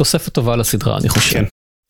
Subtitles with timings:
[0.00, 1.34] תוספת טובה לסדרה אני חושב.
[1.34, 1.44] כן.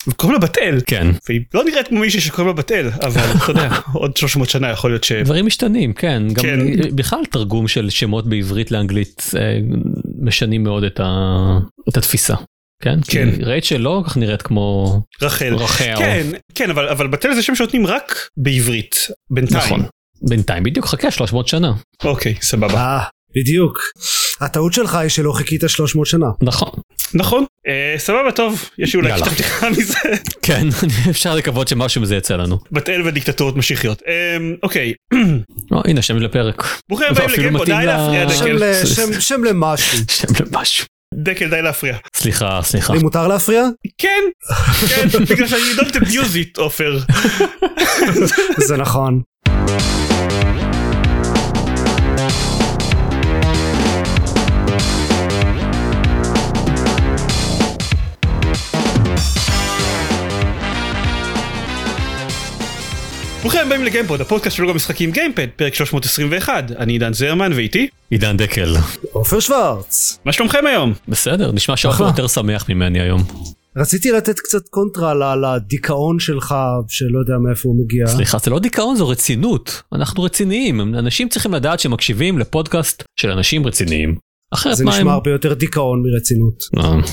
[0.08, 0.80] וקוראים לה בת אל.
[0.86, 1.06] כן.
[1.28, 4.70] והיא לא נראית כמו מישהי שקוראים לה בת אל, אבל אתה יודע, עוד 300 שנה
[4.70, 5.12] יכול להיות ש...
[5.12, 6.58] דברים משתנים כן גם כן.
[6.94, 9.58] בכלל תרגום של שמות בעברית לאנגלית אה,
[10.22, 11.08] משנים מאוד את, ה...
[11.88, 12.34] את התפיסה.
[12.82, 12.98] כן?
[13.08, 13.28] כן.
[13.42, 15.54] רייצ'ל לא כל כך נראית כמו רחל.
[15.54, 15.94] רחל.
[15.98, 19.64] כן, כן, אבל אבל בת אל זה שם שנותנים רק בעברית, בינתיים.
[19.64, 19.82] נכון.
[20.28, 21.72] בינתיים בדיוק חכה 300 שנה.
[22.04, 22.74] אוקיי, סבבה.
[22.74, 23.02] אה,
[23.36, 23.78] בדיוק.
[24.40, 26.26] הטעות שלך היא שלא חיכית 300 שנה.
[26.42, 26.70] נכון.
[27.14, 27.44] נכון.
[27.68, 29.12] אה, סבבה, טוב, יש לי אולי.
[29.22, 29.98] קצת פתיחה מזה.
[30.42, 30.66] כן
[31.10, 32.58] אפשר לקוות שמשהו מזה יצא לנו.
[32.72, 34.02] בת אל ודיקטטורות משיחיות.
[34.08, 34.92] אה, אוקיי,
[35.72, 36.80] או, הנה שם לפרק.
[36.88, 38.28] ברוכים הבאים מתאים די להפריע.
[38.30, 39.20] שם דקל.
[39.20, 39.98] שם למשהו.
[40.18, 40.86] שם למשהו.
[41.14, 41.96] דקל די להפריע.
[42.16, 42.92] סליחה סליחה.
[42.94, 43.64] לי מותר להפריע?
[43.98, 44.22] כן,
[44.88, 46.98] כן, בגלל שאני don't abuse it, עופר.
[48.58, 49.20] זה נכון.
[63.40, 66.70] ברוכים הבאים לגיימפוד, הפודקאסט של לוגו משחקים גיימפד, פרק 321.
[66.70, 67.88] אני עידן זרמן ואיתי.
[68.10, 68.76] עידן דקל.
[69.12, 70.18] עופר שוורץ.
[70.24, 70.92] מה שלומכם היום?
[71.08, 72.06] בסדר נשמע שאתה אחלה.
[72.06, 73.22] יותר שמח ממני היום.
[73.76, 76.54] רציתי לתת קצת קונטרה לדיכאון שלך
[76.88, 78.06] שלא יודע מאיפה הוא מגיע.
[78.06, 83.66] סליחה זה לא דיכאון זו רצינות אנחנו רציניים אנשים צריכים לדעת שמקשיבים לפודקאסט של אנשים
[83.66, 84.16] רציניים.
[84.54, 85.00] אחרת זה מה הם...
[85.00, 86.62] נשמע הרבה יותר דיכאון מרצינות.
[86.78, 87.08] אה,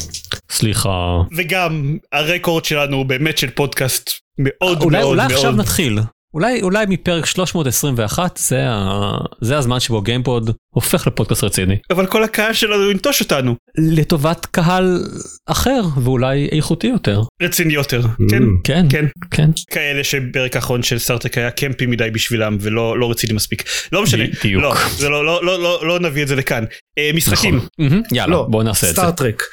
[0.52, 1.22] סליחה.
[1.38, 5.60] וגם הרקורד שלנו הוא באמת של פודקאסט מאוד אולי מאוד אולי עכשיו מאוד.
[5.60, 6.00] נתחיל.
[6.34, 9.12] אולי אולי מפרק 321 זה ה...
[9.42, 13.56] זה הזמן שבו גיימפוד הופך לפודקאסט רציני אבל כל הקהל שלנו ינטוש אותנו.
[13.78, 15.04] לטובת קהל
[15.46, 18.02] אחר ואולי איכותי יותר רציני יותר.
[18.30, 19.06] כן, כן כן.
[19.32, 23.64] כן כאלה שפרק האחרון של סטארטק היה קמפי מדי בשבילם ולא לא רציני מספיק.
[23.92, 24.24] לא משנה.
[24.44, 24.64] בדיוק.
[24.64, 26.64] לא, זה לא, לא, לא, לא, לא נביא את זה לכאן.
[26.98, 27.56] אה, משחקים.
[27.80, 28.02] נכון.
[28.12, 29.02] יאללה לא, בוא נעשה את זה.
[29.02, 29.44] סטארטרק.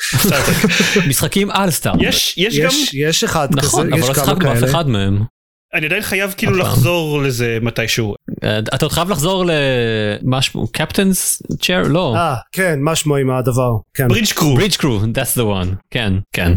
[1.08, 1.92] משחקים על סטאר.
[2.00, 4.70] יש, יש גם, יש יש אחד כזה, נכון אבל יש לא כמה שיחקנו באף כאלה.
[4.70, 5.33] אחד מהם.
[5.74, 6.56] אני עדיין חייב כאילו.
[6.56, 8.14] לחזור לזה מתישהו.
[8.44, 13.30] אה, אתה עוד חייב לחזור למה שמו קפטנס צ'ר לא אה, כן, מה שמו עם
[13.30, 13.70] הדבר.
[13.94, 14.08] כן.
[14.08, 14.54] ברידג' קרו.
[14.54, 16.52] ברידג' קרו that's the one כן כן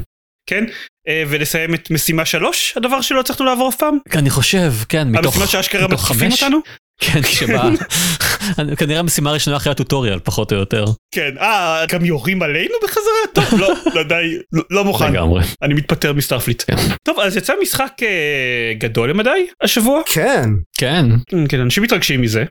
[0.50, 0.64] כן?
[1.08, 3.97] אה, ולסיים את משימה שלוש, הדבר שלא הצלחנו לעבור אף פעם?
[4.16, 6.44] אני חושב כן מתוך המשימה שאשכרה מתקיפים חמש?
[6.44, 6.59] אותנו?
[7.02, 7.69] כן שבה
[8.78, 11.31] כנראה המשימה הראשונה אחרי הטוטוריאל פחות או יותר כן.
[11.40, 13.03] אה, גם יורים עלינו בחזרה?
[13.34, 15.12] טוב, לא, לא די, לא- לא מוכן.
[15.13, 15.44] לגמרי.
[15.62, 16.63] אני מתפטר מסטארפליט.
[16.68, 16.75] כן.
[17.03, 20.02] טוב, אז יצא משחק אה, גדול למדי השבוע.
[20.13, 20.50] כן.
[20.78, 21.06] כן
[21.50, 22.44] כן, אנשים מתרגשים מזה.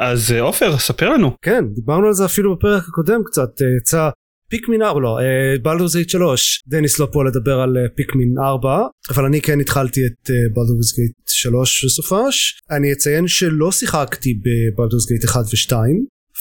[0.00, 1.36] אז אה, עופר, ספר לנו.
[1.42, 4.08] כן, דיברנו על זה אפילו בפרק הקודם קצת, אה, יצא
[4.50, 5.18] פיקמין 4, לא,
[5.62, 10.00] בלדורס גייט 3, דניס לא פה לדבר על אה, פיקמין 4, אבל אני כן התחלתי
[10.06, 12.60] את בלדורס גייט 3 בסופש.
[12.70, 15.76] אני אציין שלא שיחקתי בבלדורס גייט 1 ו-2,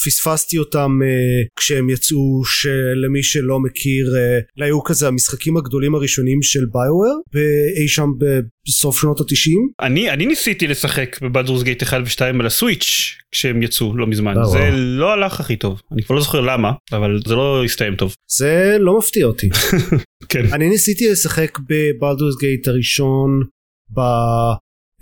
[0.05, 6.65] פספסתי אותם uh, כשהם יצאו שלמי שלא מכיר uh, היו כזה המשחקים הגדולים הראשונים של
[6.71, 7.41] ביוואר
[7.81, 8.09] אי שם
[8.67, 13.97] בסוף שנות התשעים אני, אני ניסיתי לשחק בבלדורס גייט 1 ו-2 על הסוויץ' כשהם יצאו
[13.97, 14.37] לא מזמן.
[14.37, 14.69] אה, זה.
[14.73, 15.81] לא הלך הכי טוב.
[15.91, 18.15] אני כבר לא זוכר למה, אבל זה לא הסתיים טוב.
[18.39, 19.49] זה לא מפתיע אותי
[20.29, 20.45] כן.
[20.53, 23.43] אני ניסיתי לשחק בבלדורס גייט הראשון
[23.97, 23.99] ב...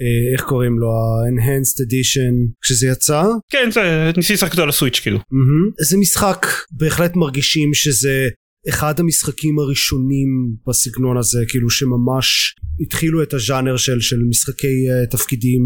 [0.01, 4.99] אה, איך קוראים לו ה-enhanced edition כשזה יצא כן, זה, ניסיתי לשחק אותו על הסוויץ'
[4.99, 5.19] כאילו.
[5.31, 5.71] מהמם.
[5.89, 8.27] זה משחק בהחלט מרגישים שזה
[8.69, 10.27] אחד המשחקים הראשונים
[10.67, 15.61] בסגנון הזה כאילו שממש התחילו את הז'אנר של, של משחקי uh, תפקידים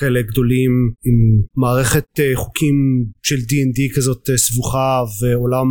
[0.00, 0.70] כאלה גדולים
[1.04, 2.74] עם מערכת uh, חוקים
[3.22, 5.66] של D&D כזאת uh, סבוכה ועולם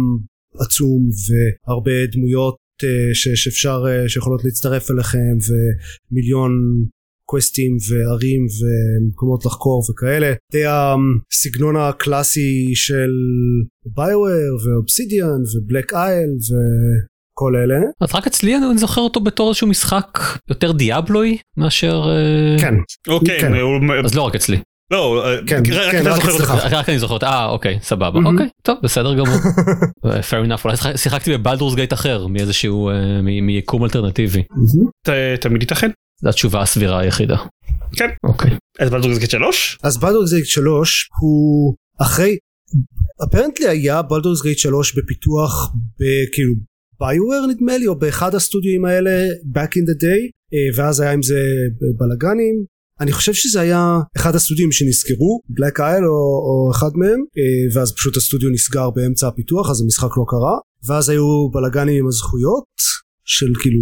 [0.59, 2.55] עצום והרבה דמויות
[3.13, 6.51] ש, שאפשר שיכולות להצטרף אליכם ומיליון
[7.37, 13.09] קווסטים וערים ומקומות לחקור וכאלה די הסגנון הקלאסי של
[13.85, 20.19] ביוואר ואובסידיאן ובלאק אייל וכל אלה אז רק אצלי אני זוכר אותו בתור איזשהו משחק
[20.49, 22.73] יותר דיאבלוי מאשר אה, כן
[23.07, 23.53] אוקיי, כן.
[23.53, 24.57] הוא- אז לא רק אצלי
[24.91, 26.31] לא, אה, כן, רק כן, רק זוכר.
[26.33, 26.65] אותך.
[26.71, 28.27] רק אני זוכר אותה אה אוקיי סבבה מהמם.
[28.27, 29.35] אוקיי טוב בסדר גמור
[30.05, 32.89] אה, fair enough אולי שיחק- שיחקתי בבלדורס גייט אחר מאיזשהו
[33.41, 34.43] מיקום אלטרנטיבי
[35.07, 35.09] ת-
[35.41, 35.89] תמיד ייתכן.
[36.23, 37.37] זו התשובה הסבירה היחידה.
[37.95, 38.09] כן.
[38.23, 38.51] אוקיי.
[38.79, 39.77] אז בלדורס גייט 3?
[39.83, 42.37] אז בלדורס גייט 3 הוא אחרי
[43.23, 46.53] apparently היה בלדורס גייט 3 בפיתוח בכאילו
[46.99, 50.21] ביואר נדמה לי או באחד הסטודיו האלה back in the day
[50.53, 51.41] אה, ואז היה עם זה
[51.99, 52.65] בלאגנים
[53.01, 57.93] אני חושב שזה היה אחד הסטודיו שנסגרו Black Isle או, או אחד מהם אה, ואז
[57.95, 62.65] פשוט הסטודיו נסגר באמצע הפיתוח אז המשחק לא קרה ואז היו בלאגנים עם הזכויות
[63.25, 63.79] של כאילו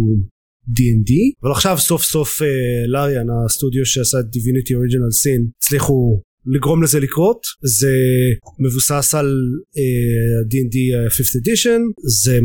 [0.76, 2.46] D&D אבל עכשיו סוף סוף אה,
[2.86, 7.40] לאריאן הסטודיו שעשה את Divinity Original Sin הצליחו לגרום לזה לקרות.
[7.62, 7.94] זה
[8.58, 9.34] מבוסס על
[9.76, 10.76] uh, D&D
[11.16, 11.80] 5th edition.
[12.22, 12.38] זה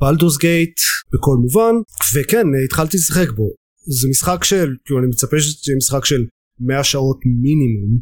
[0.00, 0.76] בלדורס גייט
[1.12, 1.74] בכל מובן.
[2.14, 3.54] וכן התחלתי לשחק בו.
[4.00, 6.24] זה משחק של כאילו אני מצפה שזה משחק של
[6.60, 7.98] 100 שעות מינימום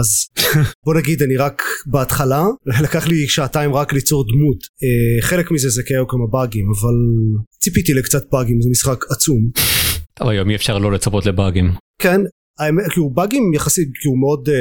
[0.00, 0.08] אז
[0.86, 2.44] בוא נגיד אני רק בהתחלה
[2.84, 4.62] לקח לי שעתיים רק ליצור דמות.
[4.62, 6.94] uh, חלק מזה זה כי היו כמה באגים אבל
[7.60, 9.50] ציפיתי לקצת באגים זה משחק עצום.
[10.14, 11.70] טוב היום אי אפשר לא לצפות לבאגים.
[11.98, 12.20] כן
[12.58, 14.52] האמת כאילו באגים יחסית כאילו מאוד uh,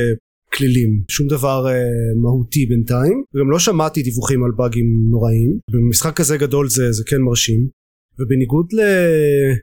[0.58, 1.04] כלילים.
[1.10, 3.24] שום דבר uh, מהותי בינתיים.
[3.36, 5.58] וגם לא שמעתי דיווחים על באגים נוראים.
[5.72, 7.82] במשחק כזה גדול זה זה כן מרשים.
[8.20, 8.66] ובניגוד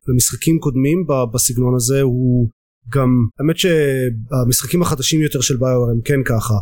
[0.08, 2.48] למשחקים קודמים בסגנון הזה הוא
[2.94, 3.08] גם
[3.38, 6.54] האמת שהמשחקים החדשים יותר של ביואר הם כן ככה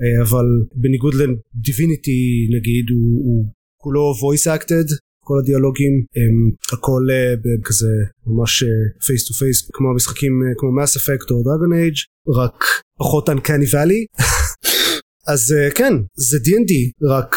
[0.00, 0.44] אה, אבל
[0.74, 3.46] בניגוד לדיביניטי נגיד הוא, הוא
[3.82, 4.88] כולו voice acted
[5.24, 7.86] כל הדיאלוגים הם הכל uh, כזה
[8.26, 8.64] ממש
[9.06, 11.94] face to face כמו המשחקים כמו מס אפקט או Dragon Age
[12.36, 12.54] רק
[12.98, 14.02] פחות uncanny valley.
[15.32, 16.72] אז כן זה D&D
[17.10, 17.36] רק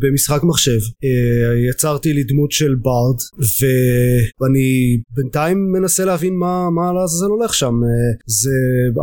[0.00, 0.78] במשחק מחשב.
[0.78, 3.16] uh, יצרתי לי דמות של ברד
[4.40, 7.74] ואני בינתיים מנסה להבין מה מה לעזאזל הולך שם.
[7.74, 8.50] uh, זה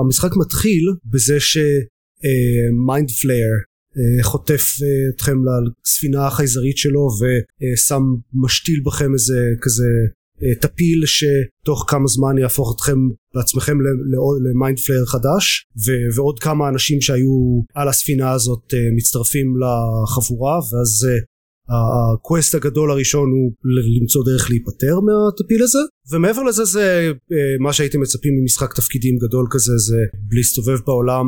[0.01, 3.53] המשחק מתחיל בזה ש-mind uh, flayer
[3.97, 5.37] אה, חוטף אה, אתכם
[5.85, 8.01] לספינה החייזרית שלו ושם
[8.33, 10.11] משתיל בכם איזה כזה אה,
[10.61, 12.97] טפיל שתוך כמה זמן יהפוך אתכם
[13.35, 13.77] בעצמכם
[14.49, 21.07] ל-mind flayer חדש ו- ועוד כמה אנשים שהיו על הספינה הזאת מצטרפים לחבורה ואז
[21.69, 23.51] ה-quest הגדול הראשון הוא
[24.01, 25.79] למצוא דרך להיפטר מהטפיל הזה.
[26.11, 27.11] ומעבר לזה זה
[27.59, 29.97] מה שהייתם מצפים ממשחק תפקידים גדול כזה זה
[30.31, 31.25] להסתובב בעולם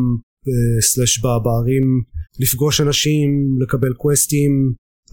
[0.82, 2.02] slash בערים
[2.40, 3.30] לפגוש אנשים
[3.62, 4.52] לקבל קווסטים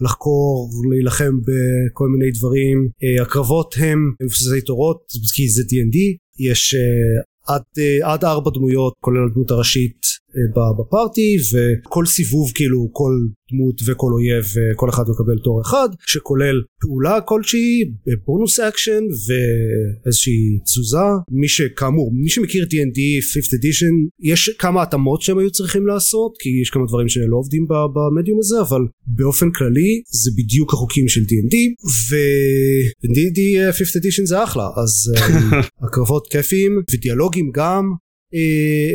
[0.01, 2.89] לחקור להילחם בכל מיני דברים.
[2.89, 5.01] uh, הקרבות הם מבוססי תורות
[5.35, 5.97] כי זה D&D
[6.39, 10.16] יש uh, עד, uh, עד ארבע דמויות כולל הדמות הראשית
[10.79, 13.11] ב-party וכל סיבוב כאילו כל
[13.51, 14.45] דמות וכל אויב
[14.75, 17.83] כל אחד מקבל תור אחד שכולל פעולה כלשהי
[18.25, 21.07] bonus action ואיזושהי תזוזה.
[21.31, 22.99] מי שכאמור מי שמכיר D&D
[23.31, 27.67] 5th edition יש כמה התאמות שהם היו צריכים לעשות כי יש כמה דברים שלא עובדים
[27.95, 31.55] במדיום הזה אבל באופן כללי זה בדיוק החוקים של D&D
[32.09, 33.39] ו-D&D
[33.77, 34.67] 5th edition זה אחלה.
[34.83, 34.91] אז
[35.85, 38.06] הקרבות כיפים ודיאלוגים גם אה,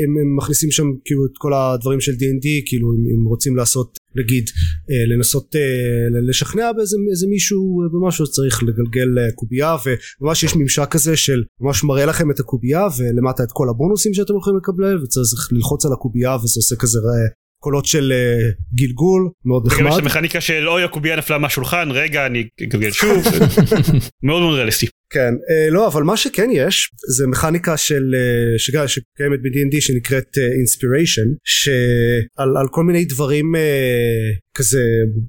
[0.04, 3.98] הם, הם מכניסים שם כאילו את כל הדברים של D&D כאילו אם, אם רוצים לעשות
[4.16, 4.44] נגיד
[4.90, 9.76] אה, לנסות אה, לשכנע באיזה איזה מישהו במשהו צריך לגלגל קובייה
[10.20, 14.36] וממש יש ממשק כזה של ממש מראה לכם את הקובייה ולמטה את כל הבונוסים שאתם
[14.36, 16.98] יכולים לקבל וצריך ללחוץ על הקובייה וזה עושה כזה
[17.62, 18.12] קולות של
[18.74, 19.90] גלגול מאוד נחמד.
[19.90, 23.24] יש את המכניקה של אוי הקובייה נפלה מהשולחן רגע אני אגלגל שוב
[24.26, 24.86] מאוד מאוד ריאליסטי.
[25.12, 30.38] כן uh, לא אבל מה שכן יש זה מכניקה של uh, שגע, שקיימת ב-D&D שנקראת
[30.58, 34.80] אינספיריישן uh, שעל על כל מיני דברים uh, כזה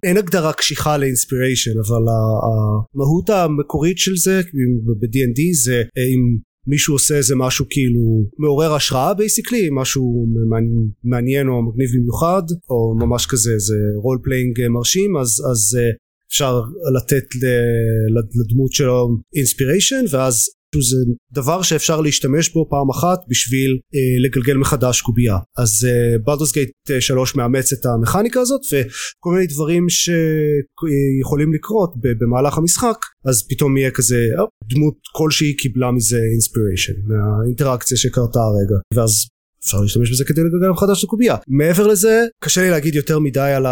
[0.04, 2.04] אין הגדרה קשיחה לאינספיריישן אבל
[2.96, 4.42] המהות המקורית של זה
[5.02, 10.26] ב-D&D זה uh, אם מישהו עושה איזה משהו כאילו מעורר השראה basically משהו
[11.04, 15.90] מעניין או מגניב במיוחד או ממש כזה איזה role playing מרשים אז אז אה,
[16.34, 16.62] אפשר
[16.98, 17.26] לתת
[18.42, 20.50] לדמות שלו inspiration ואז
[20.82, 20.98] זה
[21.32, 25.38] דבר שאפשר להשתמש בו פעם אחת בשביל אה, לגלגל מחדש קובייה.
[25.58, 25.88] אז
[26.26, 33.48] בלדוס גייט 3 מאמץ את המכניקה הזאת וכל מיני דברים שיכולים לקרות במהלך המשחק אז
[33.50, 34.44] פתאום יהיה כזה אה,
[34.74, 38.76] דמות כלשהי קיבלה מזה inspiration מהאינטראקציה שקרתה הרגע.
[38.94, 39.12] ואז
[39.66, 43.66] אפשר להשתמש בזה כדי לגלגל מחדש לקובייה מעבר לזה קשה לי להגיד יותר מדי על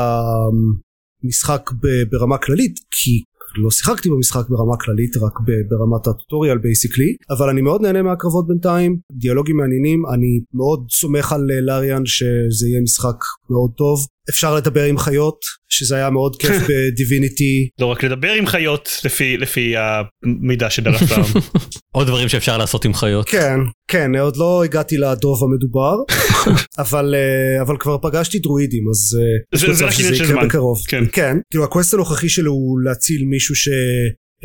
[1.24, 1.72] המשחק
[2.12, 3.24] ברמה כללית כי
[3.58, 5.34] לא שיחקתי במשחק ברמה כללית רק
[5.70, 11.48] ברמת ה-tutorial basically אבל אני מאוד נהנה מהקרבות בינתיים דיאלוגים מעניינים אני מאוד סומך על
[11.51, 13.16] אה, לאריאן שזה יהיה משחק
[13.51, 15.39] מאוד טוב אפשר לדבר עם חיות
[15.70, 17.70] שזה היה מאוד כיף בדיביניטי.
[17.79, 21.24] לא רק לדבר עם חיות לפי לפי המידע שדרך פעם.
[21.96, 23.29] עוד דברים שאפשר לעשות עם חיות.
[23.29, 25.96] כן כן עוד לא הגעתי לדוב המדובר
[26.84, 30.48] אבל אה, אבל כבר פגשתי דרואידים אז אה, זה, זה רק עניין של זמן.
[30.48, 30.77] בקרוב.
[30.88, 31.03] כן.
[31.12, 33.70] כן כאילו הקווסט הנוכחי שלו הוא להציל מישהו ש...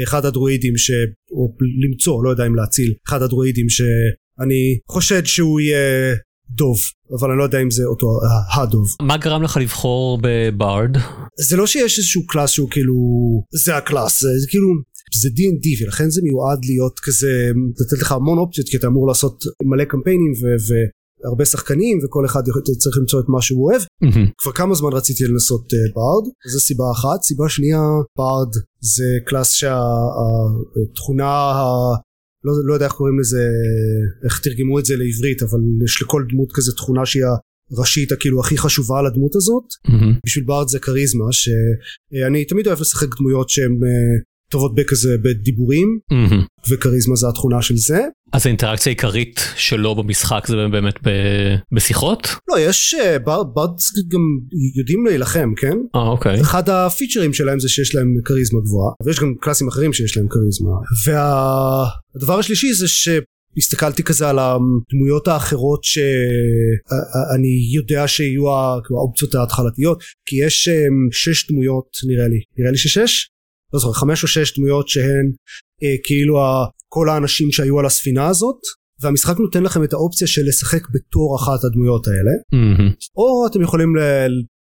[0.03, 0.91] אחד הדרואידים ש...
[1.31, 6.17] או למצוא לא יודע אם להציל אחד הדרואידים שאני חושד שהוא יהיה
[6.51, 6.79] דוב
[7.19, 8.07] אבל אני לא יודע אם זה אותו
[8.57, 8.87] הדוב.
[9.03, 10.97] מה גרם לך לבחור בברד?
[11.49, 12.95] זה לא שיש איזשהו class שהוא כאילו
[13.65, 14.69] זה ה-class זה, זה כאילו
[15.21, 17.51] זה D&D ולכן זה מיועד להיות כזה
[17.81, 20.45] לתת לך המון אופציות כי אתה אמור לעשות מלא קמפיינים ו...
[21.25, 22.43] הרבה שחקנים וכל אחד
[22.79, 24.31] צריך למצוא את מה שהוא אוהב mm-hmm.
[24.39, 27.83] כבר כמה זמן רציתי לנסות uh, ברד זו סיבה אחת סיבה שנייה
[28.19, 31.33] ברד זה class שהתכונה
[32.47, 33.43] לא, לא יודע איך קוראים לזה
[34.25, 37.25] איך תרגמו את זה לעברית אבל יש לכל דמות כזה תכונה שהיא
[37.71, 40.15] הראשית הכאילו הכי חשובה לדמות הזאת מהמם.
[40.27, 44.17] בשביל בארד זה כריזמה שאני תמיד אוהב לשחק דמויות שהן אה,
[44.51, 46.45] טובות בכזה בדיבורים מהמם.
[46.71, 48.01] וכריזמה זה התכונה של זה.
[48.33, 52.29] אז האינטראקציה העיקרית שלו במשחק זה באמת ב- בשיחות?
[52.51, 53.71] לא יש אה, בארד בארד
[54.09, 54.21] גם
[54.79, 55.77] יודעים להילחם כן?
[55.95, 56.41] אה אוקיי.
[56.41, 60.77] אחד הפיצ'רים שלהם זה שיש להם כריזמה גבוהה ויש גם קלאסים אחרים שיש להם כריזמה
[61.07, 68.45] והדבר השלישי זה שהסתכלתי כזה על הדמויות האחרות שאני יודע שיהיו
[68.85, 70.75] כאילו, האופציות ההתחלתיות כי יש אה,
[71.13, 73.29] שש דמויות נראה לי נראה לי ששש
[73.77, 75.27] לא זוכר חמש או שש דמויות שהן
[75.83, 78.61] אה, כאילו ה- כל האנשים שהיו על הספינה הזאת
[79.01, 82.35] והמשחק נותן לכם את האופציה של לשחק בתור אחת הדמויות האלה.
[82.53, 82.91] מהמם.
[83.17, 84.29] או אתם יכולים ל-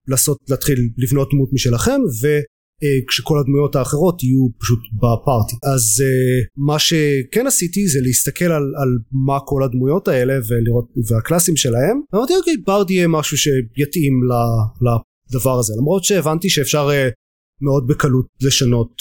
[0.07, 5.55] לעשות להתחיל לבנות דמות משלכם וכשכל הדמויות האחרות יהיו פשוט בפארטי.
[5.73, 8.89] אז uh, מה שכן עשיתי זה להסתכל על, על
[9.27, 12.01] מה כל הדמויות האלה ולראות והקלאסים שלהם.
[12.13, 14.13] ואמרתי אוקיי ברד יהיה משהו שיתאים
[14.85, 15.73] לדבר הזה.
[15.79, 17.11] למרות שהבנתי שאפשר uh,
[17.61, 18.93] מאוד בקלות לשנות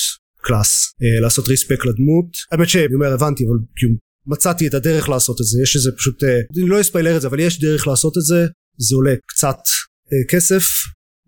[0.42, 2.28] קלאס uh, לעשות ריספק לדמות.
[2.52, 3.92] האמת שאני אומר הבנתי אבל כאילו
[4.26, 5.62] מצאתי את הדרך לעשות את זה.
[5.62, 6.26] יש איזה פשוט uh,
[6.60, 8.46] אני לא אספיילר את זה אבל יש דרך לעשות את זה.
[8.78, 10.64] זה עולה קצת uh, כסף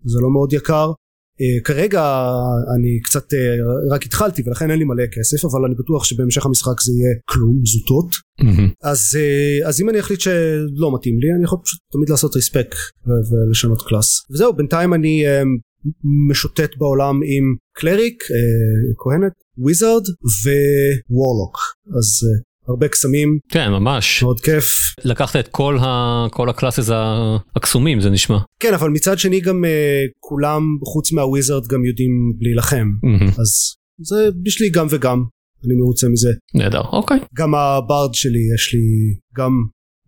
[0.05, 0.91] זה לא מאוד יקר.
[0.91, 2.01] uh, כרגע
[2.75, 6.81] אני קצת uh, רק התחלתי ולכן אין לי מלא כסף אבל אני בטוח שבהמשך המשחק
[6.81, 8.15] זה יהיה כלום זוטות.
[8.39, 8.69] מהמם.
[8.83, 12.75] אז, uh, אז אם אני אחליט שלא מתאים לי אני יכול פשוט תמיד לעשות ריספק
[13.07, 15.45] ולשנות class וזהו בינתיים אני uh,
[16.29, 18.27] משוטט בעולם עם cleric, uh,
[18.97, 20.01] כהנת, wizard
[21.09, 21.57] ו-warlock
[21.97, 24.23] אז uh, הרבה קסמים כן ממש.
[24.23, 24.65] מאוד כיף
[25.03, 26.89] לקחת את כל ה- כל הקלאסס
[27.55, 28.37] הקסומים זה נשמע.
[28.59, 30.61] כן אבל מצד שני גם uh, כולם
[30.93, 32.11] חוץ מה-wizard גם יודעים
[32.41, 33.27] להילחם מהמם.
[33.27, 35.23] אז זה בשבילי גם וגם
[35.65, 37.19] אני מרוצה מזה נהדר אוקיי.
[37.35, 38.79] גם הברד שלי יש לי
[39.37, 39.51] גם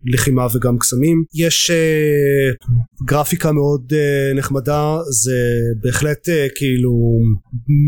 [0.06, 1.24] לחימה וגם קסמים.
[1.34, 5.38] יש uh, גרפיקה מאוד uh, נחמדה זה
[5.82, 6.92] בהחלט uh, כאילו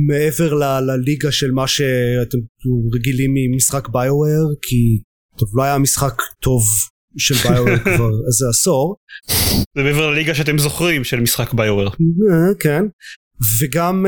[0.08, 2.38] מעבר ל- לליגה של מה שאתם
[2.94, 4.98] רגילים ממשחק ביואר כי
[5.38, 6.62] טוב לא היה משחק טוב
[7.18, 8.96] של ביואר כבר איזה עשור.
[9.76, 11.88] זה מעבר לליגה שאתם זוכרים של משחק ביואר.
[12.60, 12.82] כן.
[13.60, 14.06] וגם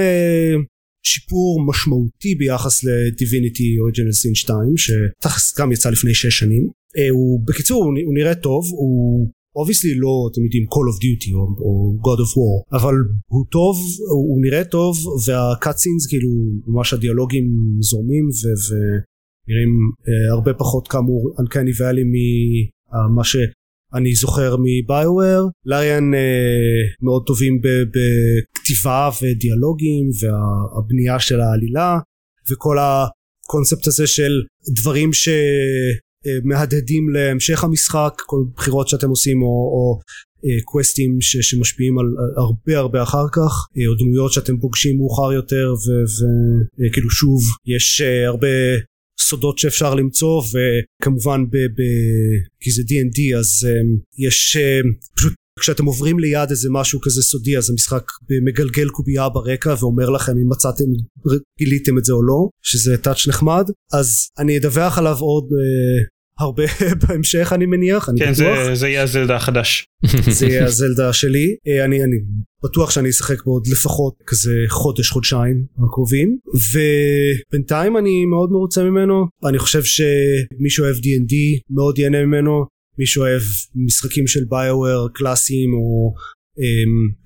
[1.02, 6.68] שיפור משמעותי ביחס לדיביניטי אוריג'ינל סין 2 שתכלס גם יצא לפני 6 שנים
[7.10, 11.96] הוא בקיצור הוא, נראה טוב הוא obviously לא אתם יודעים Call of Duty או, או
[12.06, 12.94] God of War אבל
[13.26, 13.76] הוא טוב
[14.10, 14.96] הוא, הוא נראה טוב
[15.26, 16.30] וה-cutscenes כאילו
[16.66, 17.44] ממש הדיאלוגים
[17.80, 19.72] זורמים ו, ונראים
[20.08, 23.36] אה, הרבה פחות כאמור Uncanny Valley ממה ש...
[23.94, 26.20] אני זוכר מביואר לאריאן אה,
[27.02, 27.60] מאוד טובים
[27.94, 31.98] בכתיבה ודיאלוגים והבנייה של העלילה
[32.52, 34.32] וכל הקונספט הזה של
[34.80, 35.12] דברים
[36.25, 40.00] שמהדהדים להמשך המשחק כל בחירות שאתם עושים או, או
[40.44, 42.06] אה, קווסטים ש, שמשפיעים על
[42.37, 43.52] הרבה הרבה אחר כך.
[43.76, 45.72] אה, או דמויות שאתם פוגשים מאוחר יותר
[46.78, 48.48] וכאילו שוב יש אה, הרבה
[49.20, 51.80] סודות שאפשר למצוא וכמובן ב, ב,
[52.60, 57.58] כי זה D&D אז um, יש um, פשוט כשאתם עוברים ליד איזה משהו כזה סודי
[57.58, 58.02] אז המשחק
[58.46, 60.84] מגלגל קובייה ברקע ואומר לכם אם מצאתם
[61.58, 63.70] גיליתם את זה או לא שזה טאץ' נחמד.
[63.92, 66.62] אז אני אדווח עליו עוד uh, הרבה
[67.08, 68.64] בהמשך אני מניח אני כן בטוח.
[68.64, 69.86] זה זה יהיה הזלדה החדש.
[70.38, 71.56] זה יהיה הזלדה שלי.
[71.68, 72.16] אה, אני, אני
[72.64, 76.38] בטוח שאני אשחק בעוד לפחות כזה חודש חודשיים הקרובים.
[76.72, 79.26] ובינתיים אני מאוד מרוצה ממנו.
[79.48, 81.34] אני חושב שמי שאוהב D&D
[81.70, 82.64] מאוד ייהנה ממנו
[82.98, 83.42] מי שאוהב
[83.86, 86.14] משחקים של ביואר קלאסיים או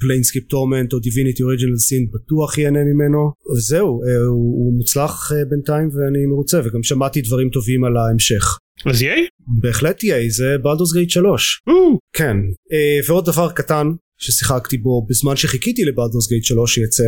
[0.00, 3.32] Planescape Torment או Divinity Original Sin בטוח ייהנה ממנו.
[3.56, 8.58] וזהו אה, הוא, הוא מוצלח אה, בינתיים ואני מרוצה וגם שמעתי דברים טובים על ההמשך.
[8.86, 9.26] אז יאי?
[9.60, 12.36] בהחלט יהיה זה בלדוס גייט 3 או, כן.
[12.72, 13.86] אה, ועוד דבר קטן
[14.20, 17.04] ששיחקתי בו בזמן שחיכיתי לבלדוס גייט 3 שיצא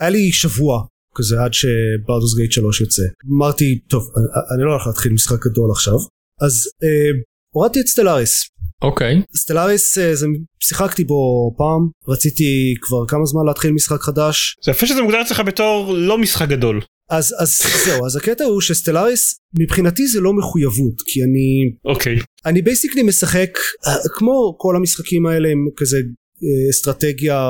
[0.00, 0.84] היה לי שבוע
[1.14, 3.02] כזה עד שבלדוס גייט 3 יוצא.
[3.36, 5.98] אמרתי טוב אני, אני לא הולך להתחיל משחק גדול עכשיו.
[6.40, 7.10] אז אה,
[7.58, 8.42] הורדתי את סטלאריס
[8.82, 9.22] אוקיי.
[9.36, 10.26] סטלאריס אה, זה
[10.60, 11.14] שיחקתי בו
[11.58, 16.18] פעם רציתי כבר כמה זמן להתחיל משחק חדש זה יפה שזה מוגדר אצלך בתור לא
[16.18, 16.80] משחק גדול.
[17.10, 22.16] אז אז זהו אז הקטע הוא שסטלאריס מבחינתי זה לא מחויבות כי אני אוקיי.
[22.46, 23.50] אני basically משחק
[23.86, 27.40] אה, כמו כל המשחקים האלה עם כזה אה, אסטרטגיה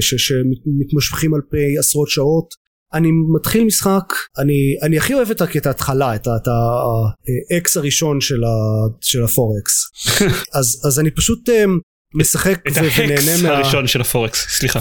[0.00, 2.61] ש- שמתמשכים על פני עשרות שעות
[2.94, 6.48] אני מתחיל משחק אני אני הכי אוהב את את ההתחלה את את
[7.52, 8.48] ה-X הראשון של, ה,
[9.00, 9.90] של הפורקס
[10.58, 11.64] אז אז אני פשוט אה,
[12.14, 13.44] משחק את ה-X.
[13.44, 14.80] הראשון של הפורקס סליחה.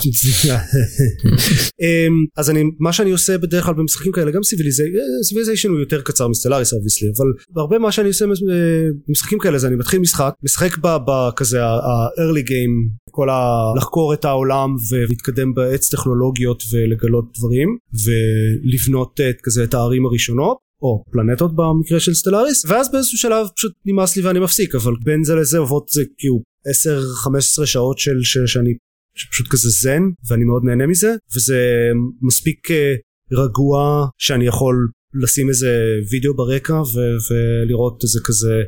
[1.81, 4.41] אמ, אז אני מה שאני עושה בדרך כלל במשחקים כאלה גם
[5.23, 8.29] סיביליזיישן הוא יותר קצר מסטלאריס obviously אבל הרבה מה שאני עושה אה,
[9.07, 13.39] במשחקים כאלה זה אני מתחיל משחק משחק בכזה ה-early game כל ה...
[13.77, 21.03] לחקור את העולם ולהתקדם בעץ טכנולוגיות ולגלות דברים ולבנות את כזה את הערים הראשונות או
[21.11, 25.35] פלנטות במקרה של סטלאריס ואז באיזשהו שלב פשוט נמאס לי ואני מפסיק אבל בין זה
[25.35, 28.73] לזה עוברות זה כאילו 10-15 שעות של ש, שאני
[29.31, 31.89] פשוט כזה זן ואני מאוד נהנה מזה וזה
[32.21, 32.95] מספיק אה,
[33.31, 34.75] רגוע שאני יכול
[35.13, 35.77] לשים איזה
[36.11, 38.61] וידאו ברקע ו- ולראות איזה כזה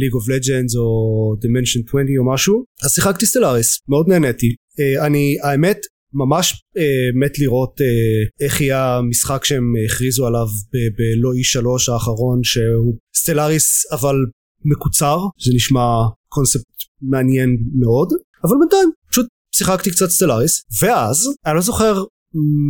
[0.00, 2.64] League of Legends או Dimension 20 או משהו.
[2.84, 4.46] אז שיחקתי Stellaris מאוד נהניתי.
[4.46, 5.78] uh, אני האמת
[6.12, 6.80] ממש uh,
[7.20, 13.92] מת לראות uh, איך יהיה המשחק שהם הכריזו עליו בלא אי שלוש האחרון שהוא Stellaris
[13.92, 14.16] אבל
[14.64, 15.86] מקוצר זה נשמע
[16.28, 16.67] קונספט
[17.02, 18.08] מעניין מאוד
[18.44, 22.04] אבל בינתיים פשוט שיחקתי קצת Stellaris ואז אני לא זוכר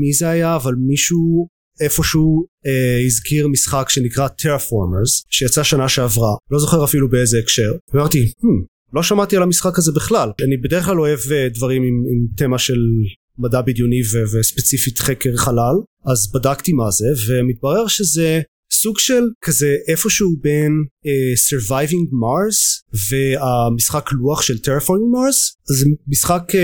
[0.01, 1.49] מי זה היה אבל מישהו
[1.81, 8.25] איפשהו אה, הזכיר משחק שנקרא Terraformers שיצא שנה שעברה לא זוכר אפילו באיזה הקשר ואמרתי
[8.25, 10.31] hmm, לא שמעתי על המשחק הזה בכלל.
[10.47, 12.79] אני בדרך כלל אוהב uh, דברים עם, עם תמה של
[13.39, 18.41] מדע בדיוני ו- וספציפית חקר חלל אז בדקתי מה זה ומתברר שזה
[18.73, 20.73] סוג של כזה איפשהו בין
[21.07, 21.11] uh,
[21.49, 25.39] Surviving Mars והמשחק לוח של Terraforming Mars.
[25.79, 26.59] זה משחק uh,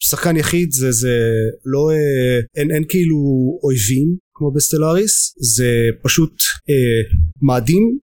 [0.00, 1.18] שחקן יחיד זה זה
[1.64, 3.18] לא uh, אין, אין כאילו
[3.62, 5.70] אויבים כמו בסטלאריס זה
[6.02, 7.98] פשוט uh, מאדים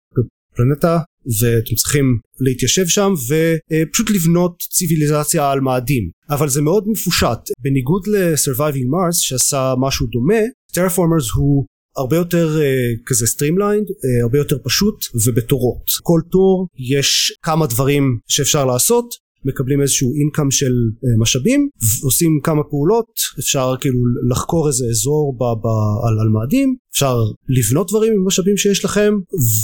[0.56, 1.00] פלנטה
[1.39, 2.06] ואתם צריכים
[2.39, 6.10] להתיישב שם ופשוט לבנות ציוויליזציה על מאדים.
[6.30, 7.39] אבל זה מאוד מפושט.
[7.63, 10.42] בניגוד ל-Surviving Mars שעשה משהו דומה
[10.74, 11.66] Terraformers הוא
[11.98, 15.84] הרבה יותר uh, כזה streamlined, uh, הרבה יותר פשוט ובתורות.
[16.04, 19.06] כל תור יש כמה דברים שאפשר לעשות,
[19.46, 21.70] מקבלים איזשהו income של uh, משאבים,
[22.04, 24.00] עושים כמה פעולות, אפשר כאילו
[24.30, 25.66] לחקור איזה אזור ב, ב,
[26.08, 27.16] על, על מאדים, אפשר
[27.50, 29.13] לבנות דברים עם משאבים שיש לכם,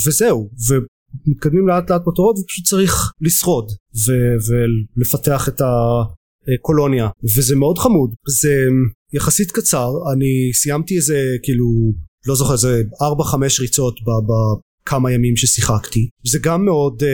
[0.07, 0.49] וזהו.
[0.69, 0.73] ו...
[1.27, 3.71] מתקדמים לאט לאט בתורות ופשוט צריך לשרוד
[4.07, 4.35] ו-
[4.97, 8.53] ולפתח את הקולוניה וזה מאוד חמוד זה
[9.13, 11.65] יחסית קצר אני סיימתי איזה כאילו
[12.27, 16.09] לא זוכר זה 4-5 ריצות בכמה ימים ששיחקתי.
[16.23, 17.05] זה גם מאוד uh,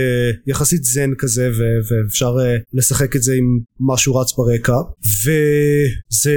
[0.47, 4.77] יחסית זן כזה ו- ואפשר uh, לשחק את זה עם משהו רץ ברקע.
[5.25, 6.35] וזה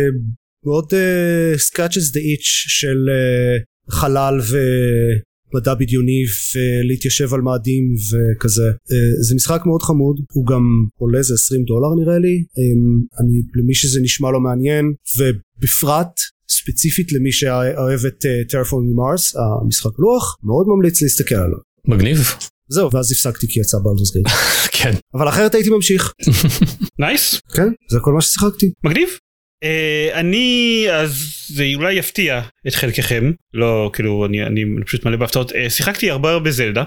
[0.66, 4.56] מאוד uh, scratches the itch של uh, חלל ו...
[5.54, 6.22] מדע בדיוני
[6.54, 8.68] ולהתיישב על מאדים וכזה.
[9.28, 10.62] זה משחק מאוד חמוד הוא גם
[10.96, 12.44] עולה איזה 20 דולר נראה לי.
[13.20, 14.85] אני למי שזה נשמע לו מעניין
[15.18, 16.12] ובפרט
[16.60, 21.58] ספציפית למי שאוהב את Terraforming Mars המשחק לוח מאוד ממליץ להסתכל עליו.
[21.88, 22.18] מגניב.
[22.68, 24.26] זהו ואז הפסקתי כי יצא Baldur's Gate.
[24.78, 24.92] כן.
[25.14, 26.12] אבל אחרת הייתי ממשיך.
[27.00, 27.40] נייס.
[27.54, 28.72] כן זה כל מה ששיחקתי.
[28.84, 29.08] מגניב.
[29.64, 35.52] Uh, אני אז זה אולי יפתיע את חלקכם לא כאילו אני אני פשוט מלא בהפתעות
[35.52, 36.84] uh, שיחקתי הרבה הרבה זלדה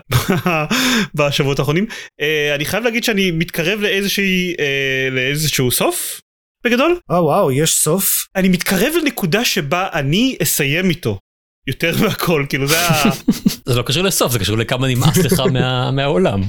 [1.18, 1.86] בשבועות האחרונים
[2.22, 6.22] uh, אני חייב להגיד שאני מתקרב לאיזושהי uh, לאיזשהו סוף
[6.66, 7.00] בגדול.
[7.12, 8.28] אה וואו יש סוף?
[8.36, 11.20] אני מתקרב לנקודה שבה אני אסיים איתו.
[11.68, 13.04] יותר מהכל כאילו זה ה...
[13.66, 16.42] זה לא קשור לסוף זה קשור לכמה נמאס לך מה, מהעולם.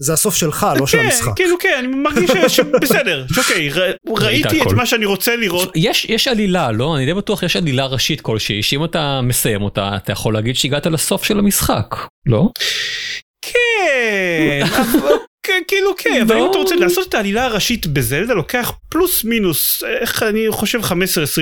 [0.00, 1.32] זה הסוף שלך לא של כן, המשחק.
[1.36, 3.70] כאילו כן אני מרגיש שבסדר אוקיי
[4.08, 4.66] ראיתי את.
[4.66, 5.72] מה שאני רוצה לראות.
[5.74, 9.96] יש יש עלילה לא אני די בטוח יש עלילה ראשית כלשהי שאם אתה מסיים אותה
[9.96, 11.94] אתה יכול להגיד שהגעת לסוף של המשחק
[12.26, 12.48] לא?
[13.42, 14.64] כן,
[15.44, 16.50] כן, כאילו כן, אבל אם לא.
[16.50, 20.92] אתה רוצה לעשות את העלילה הראשית בזלדה לוקח פלוס מינוס, איך אני חושב 15-20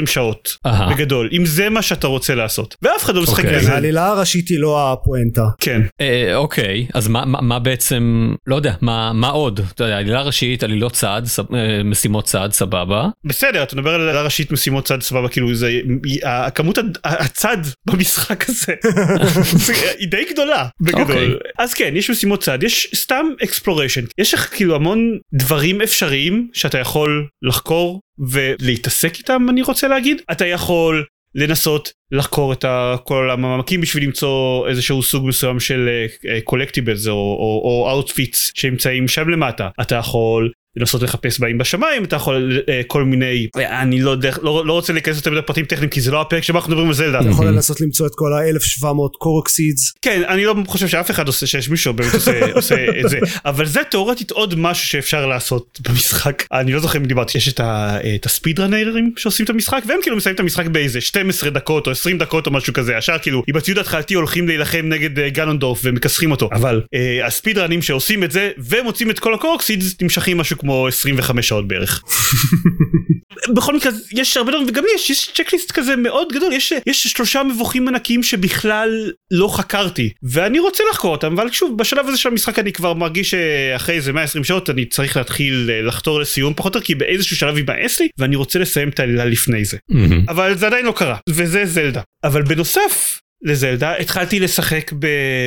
[0.07, 0.57] שעות.
[0.91, 3.59] בגדול, אם זה מה שאתה רוצה לעשות, ואף אחד לא משחק אוקיי.
[3.59, 3.73] בזה.
[3.73, 5.43] העלילה הראשית היא לא הפואנטה.
[5.61, 10.63] כן, אה, אוקיי אז מה, בעצם לא יודע מה מה עוד אתה יודע, עלילה ראשית
[10.63, 15.29] עלילות סב- אה, משימות צד סבבה בסדר, אתה מדבר על עלילה ראשית משימות צד סבבה,
[15.29, 15.71] כאילו זה,
[16.23, 18.73] הכמות הצ- הצד במשחק הזה
[19.67, 21.05] זה- היא די גדולה אוקיי.
[21.05, 21.39] בגדול.
[21.59, 23.27] אז כן, יש משימות צד, יש סתם
[23.93, 30.21] exploration, יש לך כאילו המון דברים אפשריים שאתה יכול לחקור ולהתעסק איתם אני רוצה להגיד.
[30.33, 32.65] אתה יכול לנסות לחקור את
[33.05, 35.89] כל המעמקים בשביל למצוא איזשהו סוג מסוים של
[36.45, 39.69] collectibles או, או, או outfits שנמצאים שם למטה.
[39.81, 44.67] אתה יכול לנסות לחפש בהם בשמיים אתה יכול אה, כל מיני אני לא יודע לא,
[44.67, 46.95] לא רוצה להיכנס יותר מדי פרטים טכניים כי זה לא הפרק שבו אנחנו מדברים על
[46.95, 47.21] זלדה.
[47.21, 47.47] אתה יכול.
[47.47, 49.93] לנסות למצוא את כל ה-1700 Korok seeds.
[50.03, 53.67] כן אני לא חושב שאף אחד עושה שיש מישהו באמת עושה, עושה את זה אבל
[53.67, 57.99] זה תאורטית עוד משהו שאפשר לעשות במשחק אני לא זוכר אם דיברתי יש את, ה,
[58.15, 61.51] את ה speed runner ים שעושים את המשחק והם כאילו מסיימים את המשחק באיזה 12
[61.51, 65.19] דקות או 20 דקות או משהו כזה ישר כאילו עם הציוד ההתחלתי הולכים להילחם נגד
[65.19, 69.19] אה, גנונדורף ומכסחים אותו אבל אה, ה speed run ים שעושים את זה ומוצאים את
[69.19, 72.03] כל ה Korok seeds נמשכים משהו כמו 25 שעות בערך.
[73.57, 77.43] בכל מקרה יש הרבה דברים וגם יש יש checklist כזה מאוד גדול יש יש שלושה
[77.43, 82.59] מבוכים ענקיים שבכלל לא חקרתי ואני רוצה לחקור אותם אבל שוב בשלב הזה של המשחק
[82.59, 86.81] אני כבר מרגיש שאחרי איזה 120 שעות אני צריך להתחיל אה, לחתור לסיום פחות או
[86.81, 89.77] כי באיזשהו שלב יימאס לי ואני רוצה לסיים את העלילה לפני זה.
[90.29, 92.01] אבל זה עדיין לא קרה וזה זלדה.
[92.25, 94.93] אבל בנוסף לזלדה התחלתי לשחק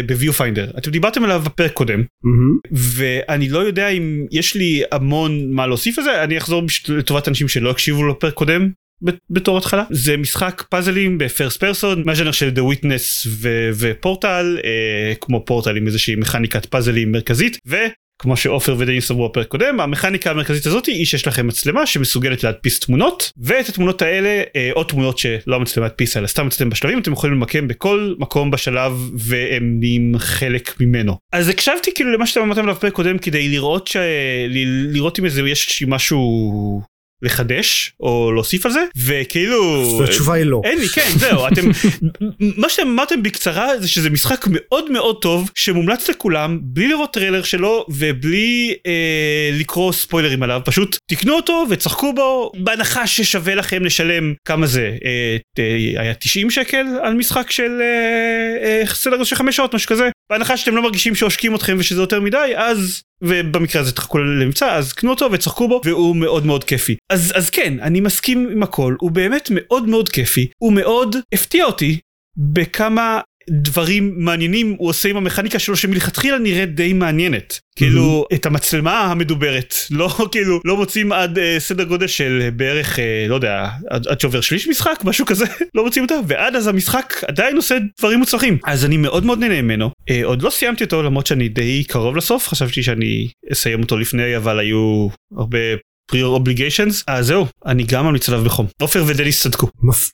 [0.07, 0.71] ב Viewfinder.
[0.77, 2.03] אתם דיברתם עליו בפרק קודם
[2.71, 7.69] ואני לא יודע אם יש לי המון מה להוסיף לזה אני אחזור לטובת אנשים שלא
[7.69, 8.69] הקשיבו לפרק קודם
[9.29, 9.83] בתור התחלה.
[9.91, 13.27] זה משחק פאזלים בפרסט פרסון מהז'אנר של The Witness
[13.77, 17.75] ופורטל אה, כמו פורטל עם איזושהי מכניקת פאזלים מרכזית ו...
[18.25, 22.79] כמו שעופר ודניס אמרו בפרק קודם המכניקה המרכזית הזאת היא שיש לכם מצלמה שמסוגלת להדפיס
[22.79, 27.11] תמונות ואת התמונות האלה אה, או תמונות שלא המצלמה הדפיסה אלא סתם מצלם בשלבים אתם
[27.11, 31.17] יכולים למקם בכל מקום בשלב והם נהיים חלק ממנו.
[31.33, 33.97] אז הקשבתי כאילו למה שאתם אמרתם עליו בפרק קודם כדי לראות ש...
[34.89, 36.94] לראות אם איזה יש משהו
[37.25, 40.61] לחדש או להוסיף על זה וכאילו התשובה היא לא.
[40.63, 41.61] אין לי כן זהו אתם
[42.61, 47.43] מה שאתם אמרתם בקצרה זה שזה משחק מאוד מאוד טוב שמומלץ לכולם בלי לראות טריילר
[47.43, 54.33] שלו ובלי אה, לקרוא ספוילרים עליו פשוט תקנו אותו ושחקו בו בהנחה ששווה לכם לשלם
[54.47, 59.55] כמה זה אה, אה, היה 90 שקל על משחק של אה, אה, סדר של 5
[59.55, 63.91] שעות משהו כזה בהנחה שאתם לא מרגישים שעושקים אתכם ושזה יותר מדי אז ובמקרה הזה
[63.91, 66.95] תחכו למבצע אז קנו אותו ושחקו בו והוא מאוד מאוד כיפי.
[67.09, 71.65] אז אז כן אני מסכים עם הכל הוא באמת מאוד מאוד כיפי הוא מאוד הפתיע
[71.65, 71.99] אותי
[72.37, 77.59] בכמה דברים מעניינים הוא עושה עם המכניקה שלו שמלכתחילה נראית די מעניינת.
[77.75, 83.25] כאילו את המצלמה המדוברת לא כאילו לא מוצאים עד אה, סדר גודל של בערך אה,
[83.29, 87.13] לא יודע עד, עד שעובר שליש משחק משהו כזה לא מוצאים אותה ועד אז המשחק
[87.27, 88.57] עדיין עושה דברים מוצלחים.
[88.65, 89.91] אז אני מאוד מאוד נהנה ממנו.
[90.09, 94.37] אה, עוד לא סיימתי אותו למרות שאני די קרוב לסוף חשבתי שאני אסיים אותו לפני
[94.37, 95.59] אבל היו הרבה
[96.07, 98.65] פריור אובליגיישנס אז זהו אני גם ממליץ עליו בחום.
[98.81, 99.67] עופר ודניס צדקו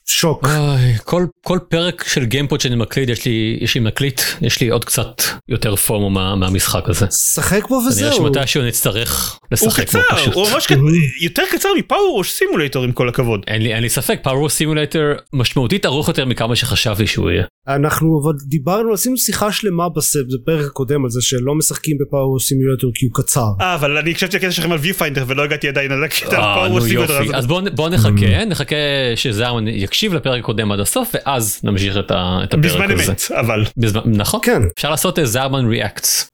[0.05, 0.45] שוק.
[0.45, 4.69] אוי, כל כל פרק של גיימפוד שאני מקליט יש לי יש לי מקליט יש לי
[4.69, 7.05] עוד קצת יותר FOMO מה, מהמשחק הזה.
[7.35, 8.13] שחק בו אני וזהו.
[8.13, 10.33] שמתישהו נצטרך לשחק בו קצר פשוט.
[10.33, 10.79] הוא ממש קצר
[11.25, 13.41] יותר קצר מ PowerWash Simulator עם כל הכבוד.
[13.47, 17.43] אין לי אין לי ספק פאוור סימולטר משמעותית ארוך יותר מכמה שחשבתי שהוא יהיה.
[17.67, 22.91] אנחנו אבל דיברנו עשינו שיחה שלמה בפרק הקודם על זה שלא משחקים ב PowerWash Simulator
[22.95, 23.47] כי הוא קצר.
[23.61, 26.55] אה אבל אני הקשבתי לקטע שלכם על Viewfinder ולא הגעתי עדיין על הקטע על אה,
[26.55, 27.35] PowerWash נו סימולטור יופי.
[27.35, 28.75] אז בוא בוא נחכה נחכה
[29.15, 32.11] שזרמן יקשיב לפרק הקודם עד הסוף ואז נמשיך את
[32.43, 33.11] את הפרק בזמן הזה.
[33.11, 33.65] אמת אבל.
[33.77, 34.39] בזמן נכון.
[34.43, 34.61] כן.
[34.77, 36.31] אפשר לעשות אה, זרמן ריאקטס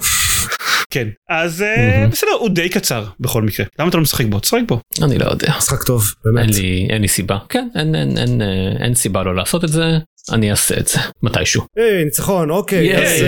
[0.92, 1.08] כן.
[1.30, 3.66] אז אה, בסדר הוא די קצר בכל מקרה.
[3.78, 4.40] למה אתה לא משחק בו?
[4.40, 4.80] תשחק בו.
[5.02, 5.54] אני לא יודע.
[5.58, 7.38] משחק טוב אין באמת לי אין לי סיבה.
[7.48, 9.98] כן אין אין אין אה, אין סיבה לא לעשות את זה.
[10.32, 11.62] אני אעשה את זה מתישהו.
[11.76, 12.96] היי ניצחון אוקיי.
[12.96, 13.24] אז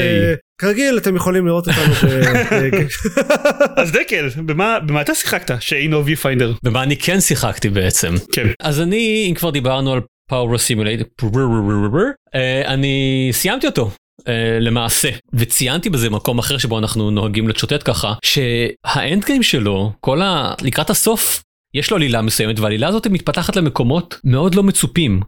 [0.63, 1.83] כרגיל אתם יכולים לראות אותנו
[3.83, 8.81] אז דקל במה במה אתה שיחקת שאינו ויופיינדר ומה אני כן שיחקתי בעצם כן אז
[8.81, 11.07] אני אם כבר דיברנו על פאוור סימולטור
[12.67, 13.91] אני סיימתי אותו.
[14.21, 14.25] Uh,
[14.61, 20.55] למעשה וציינתי בזה מקום אחר שבו אנחנו נוהגים לצ'וטט ככה שהאנד גיים שלו כל ה...
[20.63, 21.43] לקראת הסוף
[21.75, 25.21] יש לו עלילה מסוימת והעלילה הזאת מתפתחת למקומות מאוד לא מצופים.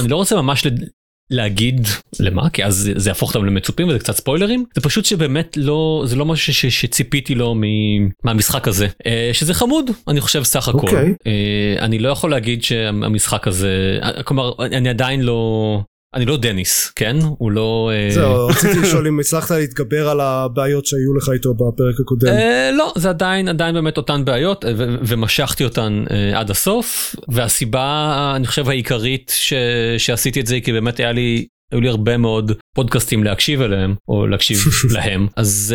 [0.00, 0.88] אני לא רוצה ממש לד...
[1.30, 1.86] להגיד
[2.20, 2.50] למה?
[2.50, 4.64] כי אז זה- יהפוך אותם למצופים וזה קצת ספוילרים.
[4.74, 7.60] זה פשוט שבאמת לא זה לא משהו ש, שציפיתי לו מ,
[8.24, 8.86] מהמשחק הזה.
[9.06, 10.78] אה, שזה חמוד אני חושב סך הכל.
[10.78, 11.14] אוקיי.
[11.26, 15.80] אה, אני לא יכול להגיד שהמשחק הזה אה, כלומר אני עדיין לא
[16.14, 17.16] אני לא דניס כן?
[17.38, 21.94] הוא לא אה, זהו רציתי לשאול אם הצלחת להתגבר על הבעיות שהיו לך איתו בפרק
[22.00, 22.28] הקודם.
[22.28, 27.16] אה, לא זה עדיין עדיין באמת אותן בעיות אה, ומשכתי אותן עד הסוף.
[27.28, 29.32] והסיבה אני חושב העיקרית
[29.98, 34.26] שעשיתי את זה כי באמת היה לי היו לי הרבה מאוד פודקאסטים להקשיב אליהם או
[34.26, 34.58] להקשיב
[34.94, 35.26] להם.
[35.36, 35.74] אז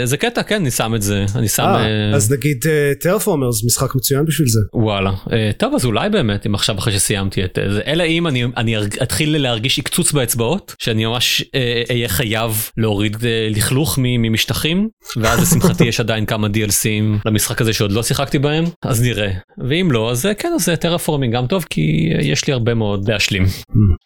[0.00, 2.56] אה, זה קטע כן אני שם את זה אני שם אה, אה, אז נגיד
[3.00, 4.60] Terraformers משחק מצוין בשביל זה.
[4.74, 5.12] וואלה.
[5.56, 9.36] טוב אז אולי באמת אם עכשיו אחרי שסיימתי את זה אלא אם אני אני אתחיל
[9.42, 13.16] להרגיש עקצוץ באצבעות שאני ממש אה, אהיה חייב להוריד
[13.50, 18.38] לכלוך מ- ממשטחים ואז לשמחתי יש עדיין כמה DLC ים למשחק הזה שעוד לא שיחקתי
[18.38, 19.30] בהם אז נראה.
[19.68, 21.80] ואם לא אז כן אז Terraforming גם טוב כי
[22.20, 23.44] יש לי הרבה מאוד להשלים.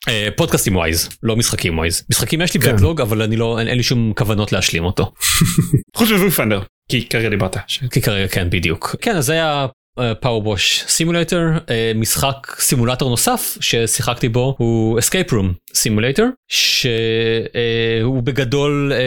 [0.09, 2.77] אה, פודקאסטים wise לא משחקים wise משחקים יש לי כן.
[2.77, 5.13] backlog אבל אני לא אין אין לי שום כוונות להשלים אותו.
[5.97, 7.57] חוץ מוויופיינדר כי כרגע דיברת
[7.93, 9.67] כי כרגע כן בדיוק כן אז זה היה
[10.21, 11.41] פאורבוש סימולטור
[11.95, 18.99] משחק סימולטור נוסף ששיחקתי בו הוא escape room סימולטור שהוא בגדול אה,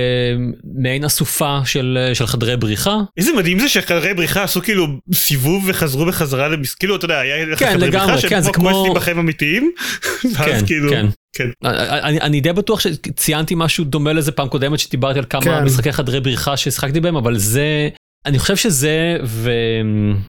[0.82, 5.64] מעין אסופה של אה, של חדרי בריחה איזה מדהים זה שחדרי בריחה עשו כאילו סיבוב
[5.68, 6.76] וחזרו בחזרה למס...
[6.76, 9.20] כאילו אתה יודע היה לך כן, חדרי לגמרי, בריחה כן, שהם כמו כמו- קווסטים בחיים
[9.20, 9.72] אמיתיים.
[10.46, 11.06] כן כאילו כן.
[11.38, 11.50] כן.
[11.66, 15.64] אני, אני די בטוח שציינתי משהו דומה לזה פעם קודמת שדיברתי על כמה כן.
[15.64, 17.90] משחקי חדרי בריחה ששיחקתי בהם אבל זה
[18.28, 19.18] אני חושב שזה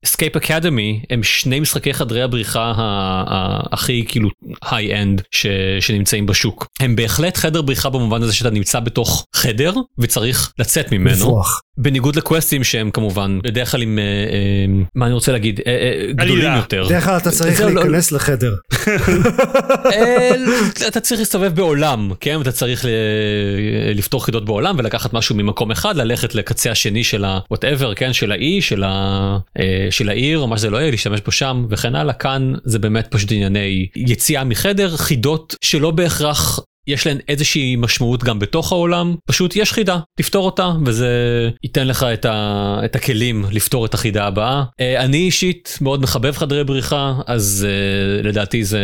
[0.05, 2.73] ו Escape Academy הם שני משחקי חדרי הבריחה
[3.73, 4.29] הכי כאילו
[4.71, 5.47] high-end ש-
[5.81, 6.67] שנמצאים בשוק.
[6.81, 11.11] הם בהחלט חדר בריחה במובן הזה שאתה נמצא בתוך חדר וצריך לצאת ממנו.
[11.17, 11.61] לברוח.
[11.81, 15.61] בניגוד ל quest ים שהם כמובן בדרך כלל עם אה, אה, מה אני רוצה להגיד
[15.67, 16.53] אה, גדולים.
[16.57, 16.85] יותר.
[16.89, 18.55] בדרך כלל אתה צריך לא- להיכנס לחדר.
[20.89, 22.85] אתה צריך להסתובב בעולם כן אתה צריך
[23.95, 28.61] לפתור חידות בעולם ולקחת משהו ממקום אחד ללכת לקצה השני של ה-whatever כן של האי
[28.61, 32.53] של, ה, אה, של העיר מה שזה לא יהיה להשתמש בו שם וכן הלאה כאן
[32.65, 36.61] זה באמת פשוט ענייני יציאה מחדר חידות שלא בהכרח.
[36.89, 41.09] יש להן איזושהי משמעות גם בתוך העולם פשוט יש חידה תפתור אותה וזה
[41.63, 44.65] ייתן לך את, ה, את הכלים לפתור את החידה הבאה.
[44.81, 48.81] אה, אני אישית מאוד מחבב חדרי בריחה אז אה, לדעתי זה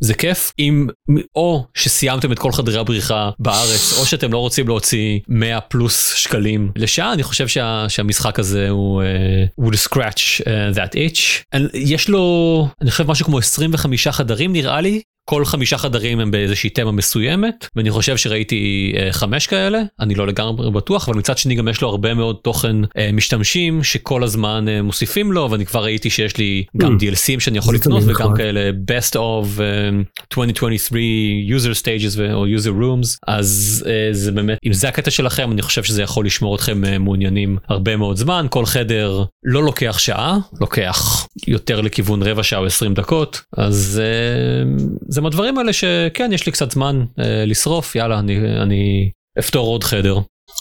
[0.00, 0.88] זה כיף אם
[1.36, 6.72] או שסיימתם את כל חדרי הבריחה בארץ או שאתם לא רוצים להוציא 100 פלוס שקלים
[6.76, 10.40] לשעה אני חושב שה, שהמשחק הזה הוא uh, would scratch
[10.74, 11.58] that itch.
[11.74, 16.70] יש לו אני חושב משהו כמו 25 חדרים נראה לי כל חמישה חדרים הם באיזושהי
[16.70, 21.54] תמה מסוימת ואני חושב שראיתי אה, חמש כאלה אני לא לגמרי בטוח אבל מצד שני
[21.54, 25.84] גם יש לו הרבה מאוד תוכן אה, משתמשים שכל הזמן אה, מוסיפים לו ואני כבר
[25.84, 27.02] ראיתי שיש לי גם Mm.
[27.02, 28.36] DLCים שאני יכול לקנות וגם נחמד.
[28.36, 29.88] כאלה best of אה,
[30.32, 31.02] 2023
[31.48, 35.62] user stages ו- או user rooms אז אה, זה באמת אם זה הקטע שלכם אני
[35.62, 40.38] חושב שזה יכול לשמור אתכם אה, מעוניינים הרבה מאוד זמן כל חדר לא לוקח שעה
[40.60, 44.72] לוקח יותר לכיוון רבע שעה או 20 דקות אז אה,
[45.14, 49.84] זה מהדברים האלה שכן יש לי קצת זמן אה, לשרוף יאללה אני אני אפתור עוד
[49.84, 50.18] חדר.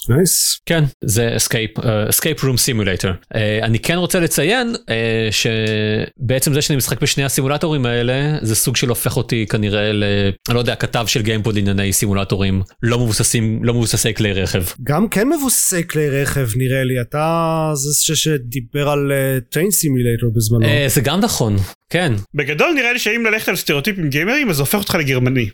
[0.10, 0.60] נייס.
[0.66, 4.89] כן זה uh, escape room simulator uh, אני כן רוצה לציין uh,
[5.32, 10.04] שבעצם זה שאני משחק בשני הסימולטורים האלה זה סוג של הופך אותי כנראה ל...
[10.48, 14.63] אני לא יודע כתב של גיימפוד לענייני סימולטורים לא מבוססים לא מבוססי כלי רכב.
[14.84, 19.12] גם כן מבוססי כלי רכב נראה לי אתה זה שדיבר על
[19.52, 20.66] Train Simulator בזמנו.
[20.66, 21.56] Uh, זה גם נכון
[21.94, 25.50] כן בגדול נראה לי שאם ללכת על סטריאוטיפים גיימרים אז זה הופך אותך לגרמני.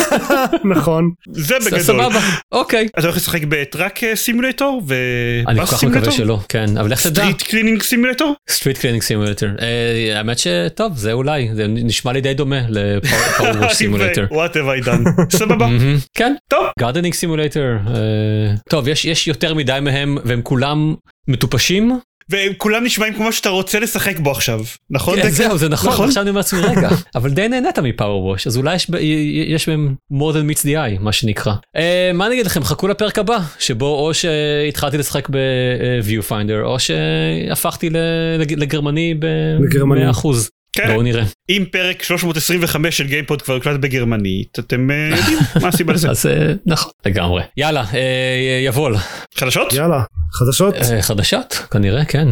[0.74, 1.10] נכון.
[1.32, 1.80] זה בגדול.
[1.80, 2.20] סבבה
[2.52, 4.94] אוקיי אתה הולך לשחק ב Truck אה, סימולטור ו...
[5.48, 5.84] אני כל כך?
[5.84, 8.34] מקווה שלא כן אבל לך תדע סטריט קלינינג סימולטור?
[8.50, 9.48] Street Cleaning Simulator
[10.14, 14.24] האמת שטוב זה אולי זה נשמע לי די דומה ל PowerWash Simulator.
[14.24, 15.26] what have I done?
[15.38, 15.68] סבבה.
[16.14, 16.66] כן טוב.
[16.78, 17.62] Gardening Simulator
[18.68, 20.94] טוב יש יש יותר מדי מהם והם כולם
[21.28, 24.60] מטופשים והם כולם נשמעים כמו שאתה רוצה לשחק בו עכשיו.
[24.90, 25.22] נכון?
[25.22, 25.28] כן?
[25.28, 26.08] זהו זה נכון נכון?
[26.08, 28.98] עכשיו אני אומר לעצמי רגע אבל די נהנית מ PowerWash אז אולי יש ב-
[29.46, 32.88] יש בהם more than meets the eye מה שנקרא אה, מה אני אגיד לכם חכו
[32.88, 37.90] לפרק הבא שבו או שהתחלתי לשחק ב-Viewfinder או שהפכתי
[38.56, 39.14] לגרמני.
[39.14, 40.26] ב-100%.
[40.72, 40.88] כן.
[40.92, 45.92] בואו נראה אם פרק 325 של גיימפוד כבר הוקלט בגרמנית אתם אה, יודעים מה הסיבה
[45.92, 46.10] לזה.
[46.14, 48.96] אז אה, נכון לגמרי יאללה אה, יבול
[49.34, 49.72] חדשות?
[49.72, 50.02] יאללה
[50.32, 50.74] חדשות.
[51.00, 52.28] חדשות כנראה כן.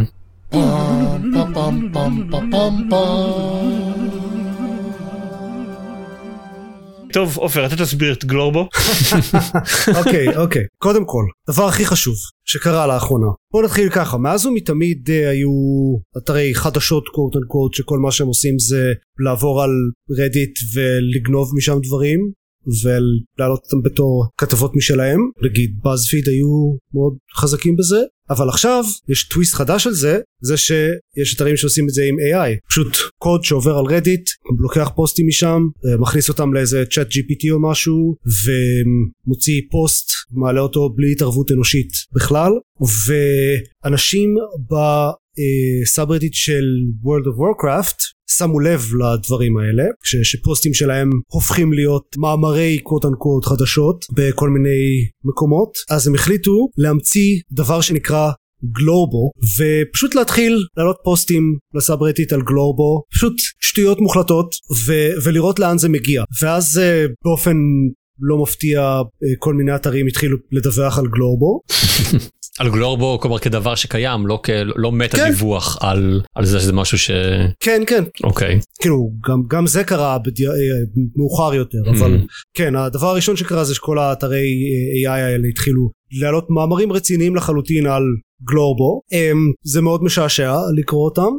[7.13, 8.69] טוב עופר אתה תסביר את גלורבו.
[9.99, 10.63] אוקיי אוקיי.
[10.83, 13.27] קודם כל דבר הכי חשוב שקרה לאחרונה.
[13.53, 15.51] בוא נתחיל ככה מאז ומתמיד אה, היו
[16.19, 18.93] אתרי חדשות quote unquote שכל מה שהם עושים זה
[19.25, 19.71] לעבור על
[20.19, 22.21] רדיט ולגנוב משם דברים
[22.83, 25.21] ולהעלות אותם בתור כתבות משלהם.
[25.51, 27.99] נגיד BuzzFeed היו מאוד חזקים בזה
[28.31, 32.69] אבל עכשיו יש טוויסט חדש על זה זה שיש אתרים שעושים את זה עם AI
[32.69, 34.29] פשוט קוד שעובר על רדיט
[34.61, 41.13] לוקח פוסטים משם אה, מכניס אותם לאיזה ChatGPT או משהו ומוציא פוסט מעלה אותו בלי
[41.13, 42.53] התערבות אנושית בכלל.
[43.07, 44.35] ואנשים
[44.71, 46.65] ב subreddit של
[47.05, 53.45] World of Warcraft שמו לב לדברים האלה ש, שפוסטים שלהם הופכים להיות מאמרי quote unquote
[53.45, 58.31] חדשות בכל מיני מקומות אז הם החליטו להמציא דבר שנקרא
[58.65, 61.43] גלורבו ופשוט להתחיל להעלות פוסטים
[61.75, 64.55] ל subreddit על גלורבו פשוט שטויות מוחלטות
[64.87, 66.25] ו- ולראות לאן זה מגיע.
[66.43, 67.57] ואז אה, באופן
[68.21, 71.61] לא מפתיע uh, כל מיני אתרים התחילו לדווח על גלורבו.
[72.59, 74.51] על גלורבו כלומר כדבר שקיים לא כ...
[74.77, 75.31] לא מטה כן.
[75.31, 77.11] דיווח על על זה שזה משהו ש...
[77.61, 78.05] כן כן.
[78.25, 78.61] אוקיי.
[78.81, 80.47] כאילו גם, גם זה קרה בדי...
[80.47, 80.53] אה,
[81.17, 82.19] מאוחר יותר אבל
[82.55, 84.47] כן הדבר הראשון שקרה זה שכל האתרי
[85.07, 88.03] אה, AI האלה התחילו להעלות מאמרים רציניים לחלוטין על
[88.43, 89.01] גלורבו.
[89.13, 89.17] um,
[89.65, 91.31] זה מאוד משעשע לקרוא אותם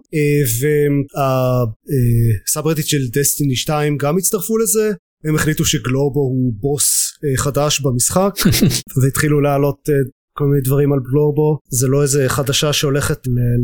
[2.47, 4.91] והסאברטיט של דסטיני 2 גם הצטרפו לזה
[5.23, 8.33] הם החליטו שגלורבו הוא בוס uh, חדש במשחק.
[9.03, 13.19] והתחילו להעלות uh, כל מיני דברים על גלורבו זה לא איזה חדשה שהולכת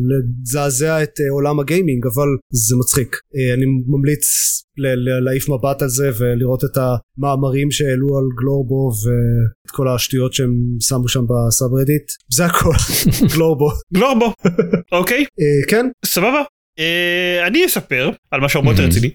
[0.09, 3.15] לזעזע את אה, עולם הגיימינג אבל זה מצחיק.
[3.35, 4.25] אה, אני ממליץ
[5.25, 11.07] להעיף מבט על זה ולראות את המאמרים שהעלו על גלורבו ואת כל השטויות שהם שמו
[11.07, 12.73] שם בסאב רדיט זה הכל.
[13.33, 14.33] גלורבו גלורבו
[14.99, 15.25] אוקיי.
[15.67, 15.85] כן?
[16.05, 16.41] סבבה
[17.47, 19.09] אני אספר על משהו הרבה יותר רציני.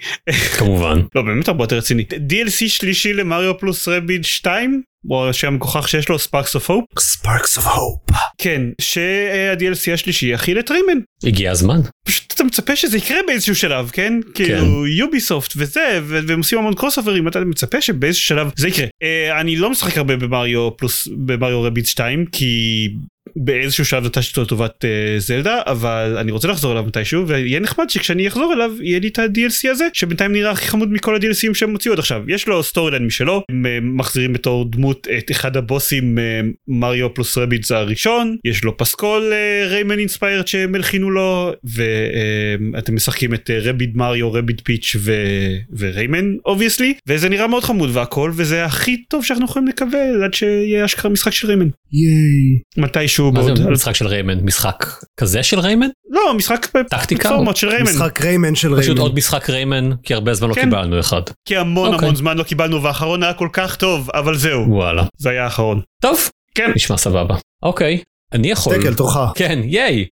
[0.58, 1.00] כמובן.
[1.14, 2.04] לא באמת הרבה יותר רציני.
[2.10, 6.84] DLC שלישי ל Mario plus Rabbids 2 או השם המגוחך שיש לו Sparks of Hope
[6.98, 8.00] Sparks of Hope
[8.38, 10.98] כן שה-DLC השלישי יכיל את Rayman.
[11.24, 11.80] הגיע הזמן.
[12.06, 14.12] פשוט אתה מצפה שזה יקרה באיזשהו שלב כן?
[14.34, 18.86] כאילו יוביסופט וזה והם עושים המון crossover ים אתה מצפה שבאיזשהו שלב זה יקרה.
[18.86, 22.88] אה, אני לא משחק הרבה ב Mario plus ב Mario Rabbids 2 כי
[23.36, 27.90] באיזשהו שלב נטשתי אותו לטובת אה, זלדה אבל אני רוצה לחזור אליו מתישהו ויהיה נחמד
[27.90, 31.54] שכשאני אחזור אליו יהיה לי את ה-DLC הזה שבינתיים נראה הכי חמוד מכל ה-DLC ים
[31.54, 35.56] שהם הוציאו עד עכשיו יש לו storyline משלו הם אה, מחזירים בתור דמות את אחד
[35.56, 39.32] הבוסים אה, Mario plus Rabbids הראשון יש לו פסקול
[39.66, 44.96] Rayman inspired שהם הלחינו לו ואתם משחקים את Rabbid Mario Rabbid Peach
[45.78, 50.34] ו Rayman obviously וזה נראה מאוד חמוד והכל וזה הכי טוב שאנחנו יכולים לקבל עד
[50.34, 51.68] שיהיה אשכרה משחק של Rayman.
[51.92, 52.84] ייי.
[52.84, 53.56] מתישהו מה בעוד...
[53.56, 54.40] זה משחק של Rayman?
[54.40, 55.88] משחק כזה של Rayman?
[56.10, 57.22] לא משחק טקטיקה?
[57.22, 57.90] פלטפורמות של Rayman.
[57.90, 59.00] משחק Rayman של פשוט Rayman.
[59.00, 60.64] עוד משחק Rayman כי הרבה זמן לא כן.
[60.64, 61.22] קיבלנו אחד.
[61.48, 62.06] כי המון אוקיי.
[62.06, 64.64] המון זמן לא קיבלנו והאחרון היה כל כך טוב אבל זהו.
[64.68, 65.04] וואלה.
[65.18, 65.80] זה היה האחרון.
[66.02, 66.18] טוב.
[66.54, 66.70] כן.
[66.74, 67.36] נשמע סבבה.
[67.62, 67.98] אוקיי.
[68.32, 69.16] אני יכול דקל תורך.
[69.34, 70.04] כן ייי.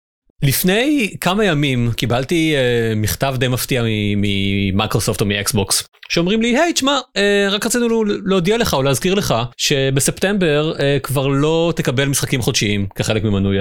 [0.43, 3.83] לפני כמה ימים קיבלתי אה, מכתב די מפתיע
[4.17, 9.33] ממייקרוסופט או מאקסבוקס שאומרים לי היי תשמע אה, רק רצינו להודיע לך או להזכיר לך
[9.57, 13.57] שבספטמבר אה, כבר לא תקבל משחקים חודשיים כחלק ממנוי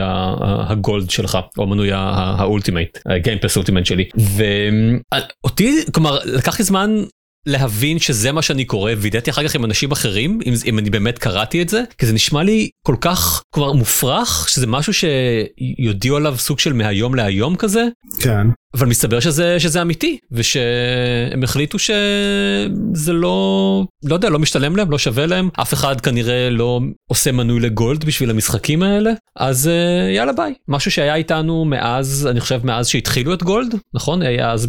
[0.69, 4.05] ה Gold שלך או מנוי ה Ultimate Game Pass Ultimate שלי
[4.37, 7.03] ואותי כלומר לקח לי זמן
[7.47, 11.19] להבין שזה מה שאני קורא וידאתי אחר כך עם אנשים אחרים אם, אם אני באמת
[11.19, 16.39] קראתי את זה כי זה נשמע לי כל כך כבר מופרך שזה משהו שיודיעו עליו
[16.39, 17.85] סוג של מהיום להיום כזה.
[18.21, 24.91] כן אבל מסתבר שזה שזה אמיתי ושהם החליטו שזה לא לא יודע לא משתלם להם
[24.91, 25.49] לא שווה להם.
[25.63, 29.11] אף אחד כנראה לא עושה מנוי ל Gold בשביל המשחקים האלה.
[29.37, 30.55] אז אה, יאללה ביי.
[30.69, 34.23] משהו שהיה איתנו מאז אני חושב מאז שהתחילו את Gold נכון?
[34.23, 34.67] היה אז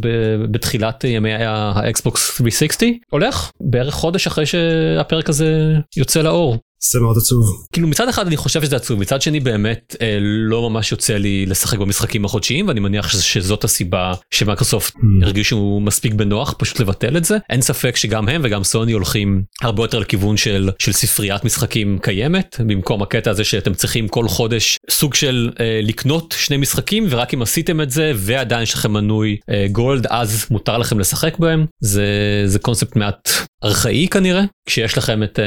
[0.51, 3.51] בתחילת ימי האקסבוקס 360 הולך?
[3.61, 6.57] בערך חודש אחרי שהפרק הזה יוצא לאור.
[6.91, 7.65] זה מאוד עצוב.
[7.73, 11.45] כאילו מצד אחד אני חושב שזה עצוב מצד שני באמת אה, לא ממש יוצא לי
[11.45, 14.99] לשחק במשחקים החודשיים ואני מניח ש- שזאת הסיבה שמייקרוסופט אממ.
[15.25, 19.83] הרגישו מספיק בנוח פשוט לבטל את זה אין ספק שגם הם וגם סוני הולכים הרבה
[19.83, 25.13] יותר לכיוון של של ספריית משחקים קיימת במקום הקטע הזה שאתם צריכים כל חודש סוג
[25.13, 29.65] של אה, לקנות שני משחקים ורק אם עשיתם את זה ועדיין יש לכם מנוי אה,
[29.71, 32.05] Gold אז מותר לכם לשחק בהם זה
[32.45, 33.29] זה קונספט מעט
[33.63, 35.45] ארכאי כנראה כשיש לכם את אה,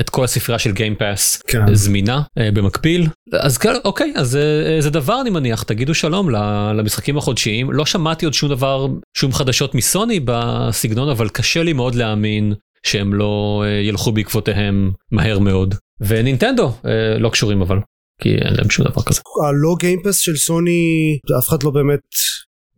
[0.00, 1.74] את כל הספרייה של גיימפאס כן.
[1.74, 6.30] זמינה אה, במקביל אז כן אוקיי אז אה, זה דבר אני מניח תגידו שלום
[6.74, 11.94] למשחקים החודשיים לא שמעתי עוד שום דבר שום חדשות מסוני בסגנון אבל קשה לי מאוד
[11.94, 17.78] להאמין שהם לא אה, ילכו בעקבותיהם מהר מאוד ונינטנדו אה, לא קשורים אבל
[18.22, 19.20] כי אין להם שום דבר כזה.
[19.48, 22.00] הלא גיימפס של סוני אף אחד לא באמת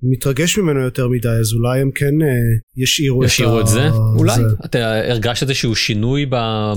[0.03, 2.29] מתרגש ממנו יותר מדי אז אולי הם כן אה,
[2.77, 4.43] ישאירו, ישאירו ה- את זה אולי זה.
[4.65, 4.79] אתה
[5.11, 6.27] הרגשת איזשהו שינוי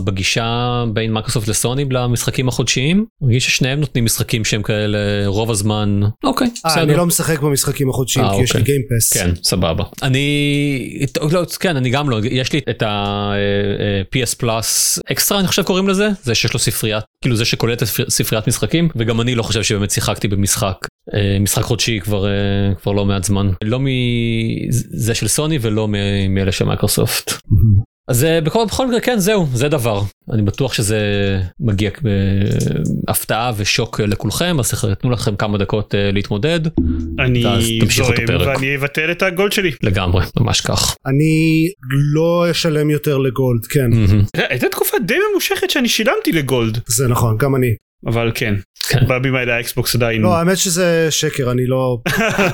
[0.03, 3.05] בגישה בין מייקרוסופט לסוני למשחקים החודשיים?
[3.21, 8.25] מרגיש ששניהם נותנים משחקים שהם כאלה רוב הזמן אוקיי אה, אני לא משחק במשחקים החודשיים
[8.25, 8.75] אה, כי יש לי אוקיי.
[8.75, 9.13] Game Pass.
[9.13, 15.39] כן סבבה אני לא כן אני גם לא יש לי את ה- PS Plus Extra
[15.39, 19.21] אני חושב קוראים לזה זה שיש לו ספריית כאילו זה שכולל את ספריית משחקים וגם
[19.21, 20.75] אני לא חושב שבאמת שיחקתי במשחק
[21.13, 22.31] אה, משחק חודשי כבר אה,
[22.81, 25.87] כבר לא מעט זמן לא מזה של סוני ולא
[26.29, 27.33] מאלה של מייקרוסופט.
[28.09, 30.01] אז אה, בכל בכל מקרה כן זהו זה דבר
[30.33, 30.99] אני בטוח שזה
[31.59, 31.89] מגיע
[33.07, 36.59] בהפתעה ושוק אה, לכולכם אז תנו לכם כמה דקות אה, להתמודד
[37.19, 37.43] אני
[37.89, 38.57] זורם הפרק.
[38.57, 39.71] ואני אבטל את הגולד שלי.
[39.83, 40.95] לגמרי ממש כך.
[41.05, 41.67] אני
[42.13, 43.89] לא אשלם יותר לגולד כן
[44.49, 47.75] הייתה תקופה די ממושכת שאני שילמתי לגולד זה נכון גם אני.
[48.07, 48.55] אבל כן
[48.89, 49.35] כן.
[49.35, 51.97] האלה האקסבוקס עדיין לא האמת שזה שקר אני לא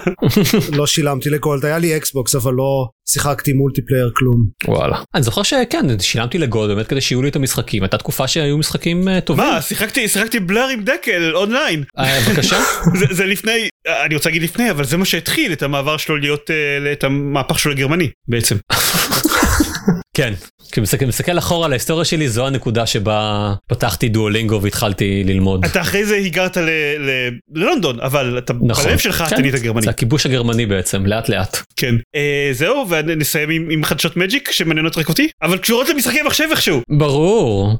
[0.77, 4.47] לא שילמתי ל Gold היה לי אקסבוקס אבל לא שיחקתי multiplayer כלום.
[4.67, 4.97] וואלה.
[5.15, 8.57] אני זוכר שכן שילמתי ל Gold באמת כדי שיהיו לי את המשחקים הייתה תקופה שהיו
[8.57, 9.45] משחקים אה, טובים.
[9.45, 12.57] מה שיחקתי שיחקתי Blur עם דקל אונליין אה, בבקשה.
[12.99, 13.69] זה, זה לפני
[14.05, 17.59] אני רוצה להגיד לפני אבל זה מה שהתחיל את המעבר שלו להיות אה, את המהפך
[17.59, 18.55] שלו לגרמני בעצם.
[20.19, 20.33] כן,
[20.71, 25.65] כי מסתכל, מסתכל אחורה על ההיסטוריה שלי זו הנקודה שבה פתחתי דואלינגו והתחלתי ללמוד.
[25.65, 28.85] אתה אחרי זה היגרת ל- ל- ללונדון אבל אתה נכון.
[28.85, 29.81] בלב שלך כן, אתה נהיית גרמני.
[29.81, 31.57] זה הכיבוש הגרמני בעצם לאט לאט.
[31.75, 31.95] כן.
[32.15, 36.81] אה, זהו ונסיים עם, עם חדשות מג'יק שמעניינות רק אותי אבל קשורות למשחקי מחשב איכשהו.
[36.89, 37.77] ברור.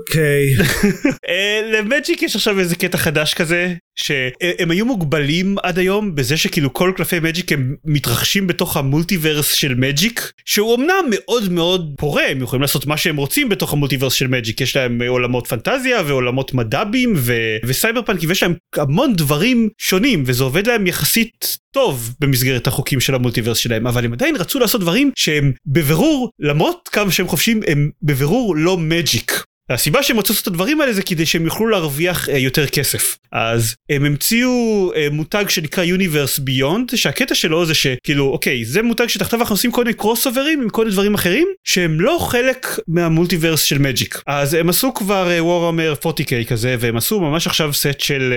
[0.00, 0.44] אוקיי.
[1.28, 6.72] אה, למג'יק יש עכשיו איזה קטע חדש כזה שהם היו מוגבלים עד היום בזה שכאילו
[6.72, 12.26] כל קלפי מג'יק הם מתרחשים בתוך ה multiverse של מג'יק שהוא אמנם מאוד מאוד פורה
[12.26, 15.46] הם יכולים לעשות מה שהם רוצים בתוך ה multiverse של מג'יק יש להם אה, עולמות
[15.46, 21.58] פנטזיה ועולמות מד"בים ו- וסייבר פאנק ויש להם המון דברים שונים וזה עובד להם יחסית
[21.70, 26.88] טוב במסגרת החוקים של המולטיברס שלהם אבל הם עדיין רצו לעשות דברים שהם בבירור למרות
[26.92, 29.47] כמה שהם חופשיים הם בבירור לא מג'יק.
[29.70, 33.16] הסיבה שהם רצו לעשות את הדברים האלה זה כדי שהם יוכלו להרוויח אה, יותר כסף.
[33.32, 39.06] אז הם המציאו אה, מותג שנקרא Universe Beyond שהקטע שלו זה שכאילו אוקיי זה מותג
[39.06, 42.66] שתחתיו אנחנו עושים כל מיני קרוס אוברים עם כל מיני דברים אחרים שהם לא חלק
[42.88, 44.22] מהמולטיברס של מג'יק.
[44.26, 48.34] אז הם עשו כבר וורהמר 40K כזה והם עשו ממש עכשיו סט של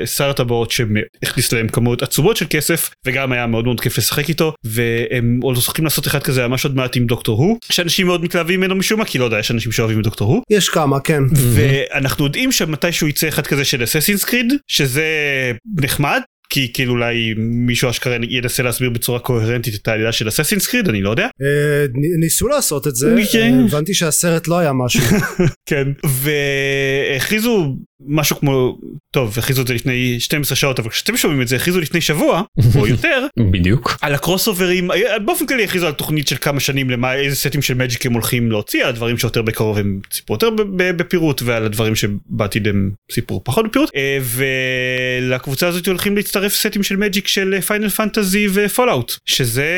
[0.00, 0.32] אה, שר
[0.70, 5.56] שהכניס להם כמות עצומות של כסף וגם היה מאוד מאוד כיף לשחק איתו והם עוד
[5.56, 8.98] הולכים לעשות אחד כזה ממש עוד מעט עם דוקטור הו שאנשים מאוד מתלהבים ממנו משום
[8.98, 10.42] מה כי לא יודע יש אנשים שאוהבים את דוקטור הו.
[10.54, 11.22] יש כמה, כן.
[11.54, 15.04] ואנחנו יודעים שמתישהו יצא אחד כזה של אססינס קריד שזה
[15.80, 16.20] נחמד.
[16.50, 21.02] כי כאילו אולי מישהו אשכרה ינסה להסביר בצורה קוהרנטית את העלילה של אססינס קריד אני
[21.02, 21.24] לא יודע.
[21.42, 21.86] אה,
[22.20, 23.58] ניסו לעשות את זה, כן.
[23.58, 25.00] אה, הבנתי שהסרט לא היה משהו.
[25.68, 25.88] כן.
[26.04, 27.76] והכריזו
[28.06, 28.78] משהו כמו
[29.10, 32.42] טוב הכריזו את זה לפני 12 שעות אבל כשאתם שומעים את זה הכריזו לפני שבוע
[32.76, 33.98] או יותר בדיוק.
[34.00, 37.36] על ה crossover ים אה, באופן כללי הכריזו על תוכנית של כמה שנים למה איזה
[37.36, 41.64] סטים של מג'יק הם הולכים להוציא על הדברים שיותר בקרוב הם סיפרו יותר בפירוט ועל
[41.64, 44.18] הדברים שבעתיד הם סיפרו פחות בפירוט אה,
[45.20, 49.70] ולקבוצה הזאת הולכים להצטרף סטים של מג'יק של Final Fantasy ו Fallout שזה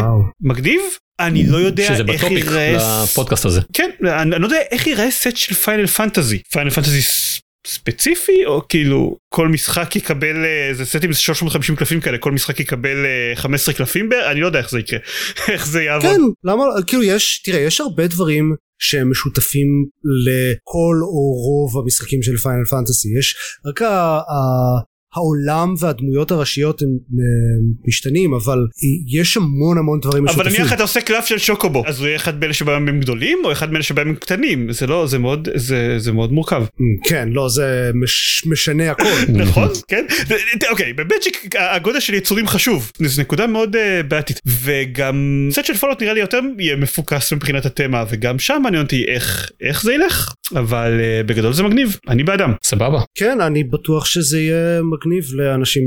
[0.00, 0.22] וואו.
[0.40, 0.80] מגניב
[1.20, 3.60] אני לא יודע שזה איך בטופיק ייראה לפודקאסט הזה.
[3.72, 7.00] כן אני, לא יודע איך ייראה סט של Final Fantasy Final Fantasy
[7.66, 13.04] ספציפי או כאילו כל משחק יקבל אה, זה סטים 350 קלפים כאלה כל משחק יקבל
[13.04, 14.12] אה, 15 קלפים ב...
[14.12, 14.98] אני לא יודע איך זה יקרה
[15.52, 16.10] איך זה יעבוד.
[16.10, 19.66] כן, למה, כאילו יש, תראה, יש הרבה דברים שהם משותפים
[20.26, 23.08] לכל או רוב המשחקים של Final Fantasy.
[23.18, 23.36] יש
[23.66, 23.82] רק
[25.14, 26.88] העולם והדמויות הראשיות הם
[27.88, 28.58] משתנים, אבל
[29.20, 30.60] יש המון המון דברים אבל משותפים.
[30.60, 33.52] נניח אתה עושה קלף של שוקובו אז הוא יהיה אחד מאלה שבהם הם גדולים או
[33.52, 34.72] אחד מאלה שבהם הם קטנים?
[34.72, 36.64] זה לא זה מאוד זה זה מאוד מורכב.
[37.04, 39.04] כן, לא, זה מש, משנה הכל.
[39.42, 40.04] נכון כן.
[40.70, 42.92] אוקיי בבג'יק הגודל של יצורים חשוב.
[42.98, 47.66] זו נקודה מאוד אה, בעייתית וגם סט של פולות נראה לי יותר יהיה מפוקס מבחינת
[47.66, 51.96] התמה וגם שם מעניין אותי איך איך זה ילך אבל אה, בגדול זה מגניב.
[52.08, 53.00] אני באדם סבבה.
[53.14, 55.82] כן, אני בטוח שזה יהיה מגניב לאנשים.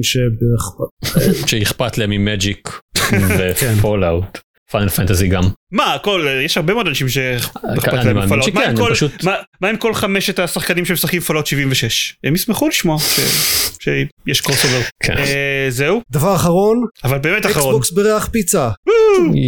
[1.48, 2.80] שאכפת להם מ Magic
[3.40, 4.38] ו Fallout.
[4.72, 5.44] Final Fantasy גם.
[5.76, 8.54] מה הכל יש הרבה מאוד אנשים שאכפת אני להם מ Fallout.
[8.54, 12.98] מה כל- פשוט- מה- מה עם כל חמשת השחקנים שמשחקים Fallout 76 הם ישמחו לשמוע
[13.00, 13.20] ש-
[13.84, 15.18] שיש crossover כן.
[15.18, 18.70] אה, זהו דבר אחרון, אבל באמת אחרון Xbox בריח פיצה.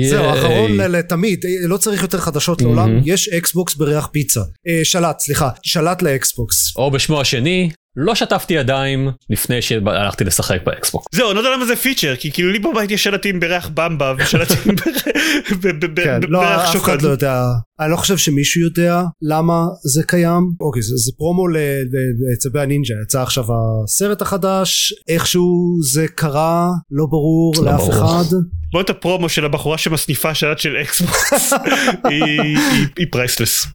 [0.09, 0.33] זהו.
[0.33, 2.99] אחרון ל- לתמיד, אה, לא צריך יותר חדשות לעולם.
[3.05, 4.39] יש Xbox בריח פיצה.
[4.67, 6.73] אה, שלט, סליחה, שלט ל Xbox.
[6.77, 7.69] או בשמו השני
[7.99, 11.05] לא שטפתי ידיים לפני שהלכתי לשחק ב Xbox.
[11.15, 14.13] זהו אני לא יודע למה זה feature כי כאילו לי בבית יש שלטים בריח במבה
[14.17, 14.75] ושלטים
[15.61, 16.75] ב- ב- ב- כן, לא, אף.
[16.75, 17.43] אחד לא יודע,
[17.79, 19.63] אני לא חושב שמישהו יודע למה
[19.93, 20.43] זה קיים.
[20.61, 23.45] אוקיי, זה, זה פרומו לצבי הנינג'ה, יצא עכשיו
[23.83, 27.93] הסרט החדש, איכשהו זה קרה, לא ברור לא לאף ברור.
[27.93, 28.35] אחד.
[28.73, 31.53] בוא את הפרומו של הבחורה שמסניפה שלט של Xbox
[32.09, 32.57] היא- היא-
[32.97, 33.67] היא priceless.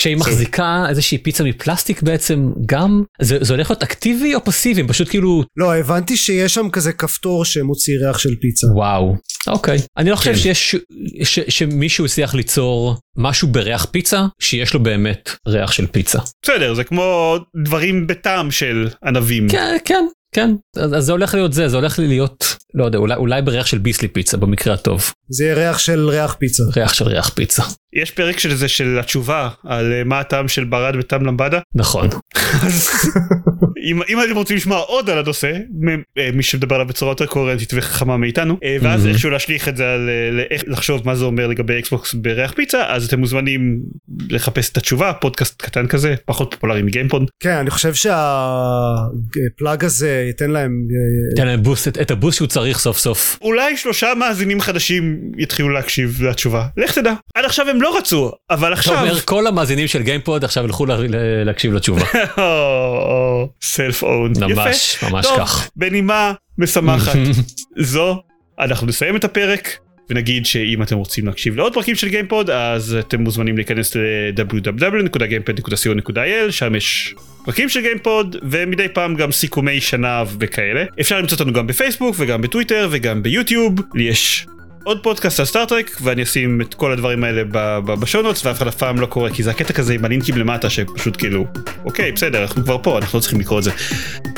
[0.00, 5.08] כשהיא מחזיקה איזושהי פיצה מפלסטיק בעצם גם זה, זה הולך להיות אקטיבי או פסיבי פשוט
[5.08, 8.66] כאילו לא, הבנתי שיש שם כזה כפתור שמוציא ריח של פיצה.
[8.74, 10.38] וואו אוקיי אני לא חושב כן.
[10.38, 10.76] שיש
[11.22, 16.18] ש, שמישהו הצליח ליצור משהו בריח פיצה שיש לו באמת ריח של פיצה.
[16.42, 19.48] בסדר זה כמו דברים בטעם של ענבים.
[19.48, 20.04] כן כן
[20.34, 23.66] כן אז, אז זה הולך להיות זה זה הולך להיות לא יודע אולי אולי בריח
[23.66, 26.62] של ביסלי פיצה במקרה הטוב זה יהיה ריח של ריח פיצה.
[26.76, 27.62] ריח של ריח פיצה
[27.92, 31.60] יש פרק של זה של התשובה על אה, מה הטעם של ברד וטעם למבדה.
[31.74, 32.08] נכון
[33.84, 35.52] אם, אם אתם רוצים לשמוע עוד על הנושא
[35.84, 39.08] מ- אה, מי שמדבר עליו בצורה יותר קוהרנטית וחכמה מאיתנו אה, ואז Mhm.
[39.08, 42.52] איכשהו להשליך את זה על אה, ל- איך לחשוב מה זה אומר לגבי Xbox בריח
[42.52, 43.78] פיצה אז אתם מוזמנים
[44.30, 50.24] לחפש את התשובה פודקאסט קטן כזה פחות פופולרי מגיימפוד כן, אני חושב שה plug הזה
[50.28, 50.70] ייתן להם...
[50.72, 53.38] אה, תן להם boost את, את ה boost שהוא צריך סוף סוף.
[53.42, 58.72] אולי שלושה מאזינים חדשים יתחילו להקשיב לתשובה לך תדע עד עכשיו הם לא רצו אבל
[58.72, 61.08] אתה עכשיו אומר כל המאזינים של גיימפוד עכשיו ילכו לה- לה-
[61.44, 62.04] להקשיב לתשובה.
[63.70, 65.70] self-own ממש ממש טוב, כך.
[65.76, 67.18] בנימה משמחת
[67.92, 68.22] זו
[68.58, 69.78] אנחנו נסיים את הפרק
[70.10, 76.50] ונגיד שאם אתם רוצים להקשיב לעוד פרקים של גיימפוד אז אתם מוזמנים להיכנס ל- www.gamepod.co.il
[76.50, 77.14] שם יש
[77.44, 80.84] פרקים של גיימפוד ומדי פעם גם סיכומי שנה וכאלה.
[81.00, 83.80] אפשר למצוא אותנו גם בפייסבוק וגם בטוויטר וגם ביוטיוב.
[83.94, 84.46] לי יש
[84.84, 87.42] עוד פודקאסט על Star Trek ואני אשים את כל הדברים האלה
[87.84, 90.36] ב show notes ואף אחד אף פעם לא קורא כי זה הקטע כזה עם הלינקים
[90.36, 91.46] למטה שפשוט כאילו
[91.84, 93.70] אוקיי בסדר אנחנו כבר פה אנחנו לא צריכים לקרוא את זה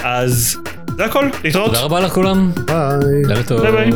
[0.03, 0.59] אז
[0.97, 2.51] זה הכל להתראות תודה רבה לכולם.
[2.67, 3.23] ביי.
[3.25, 3.61] לילה טוב.
[3.61, 3.91] ביי ביי.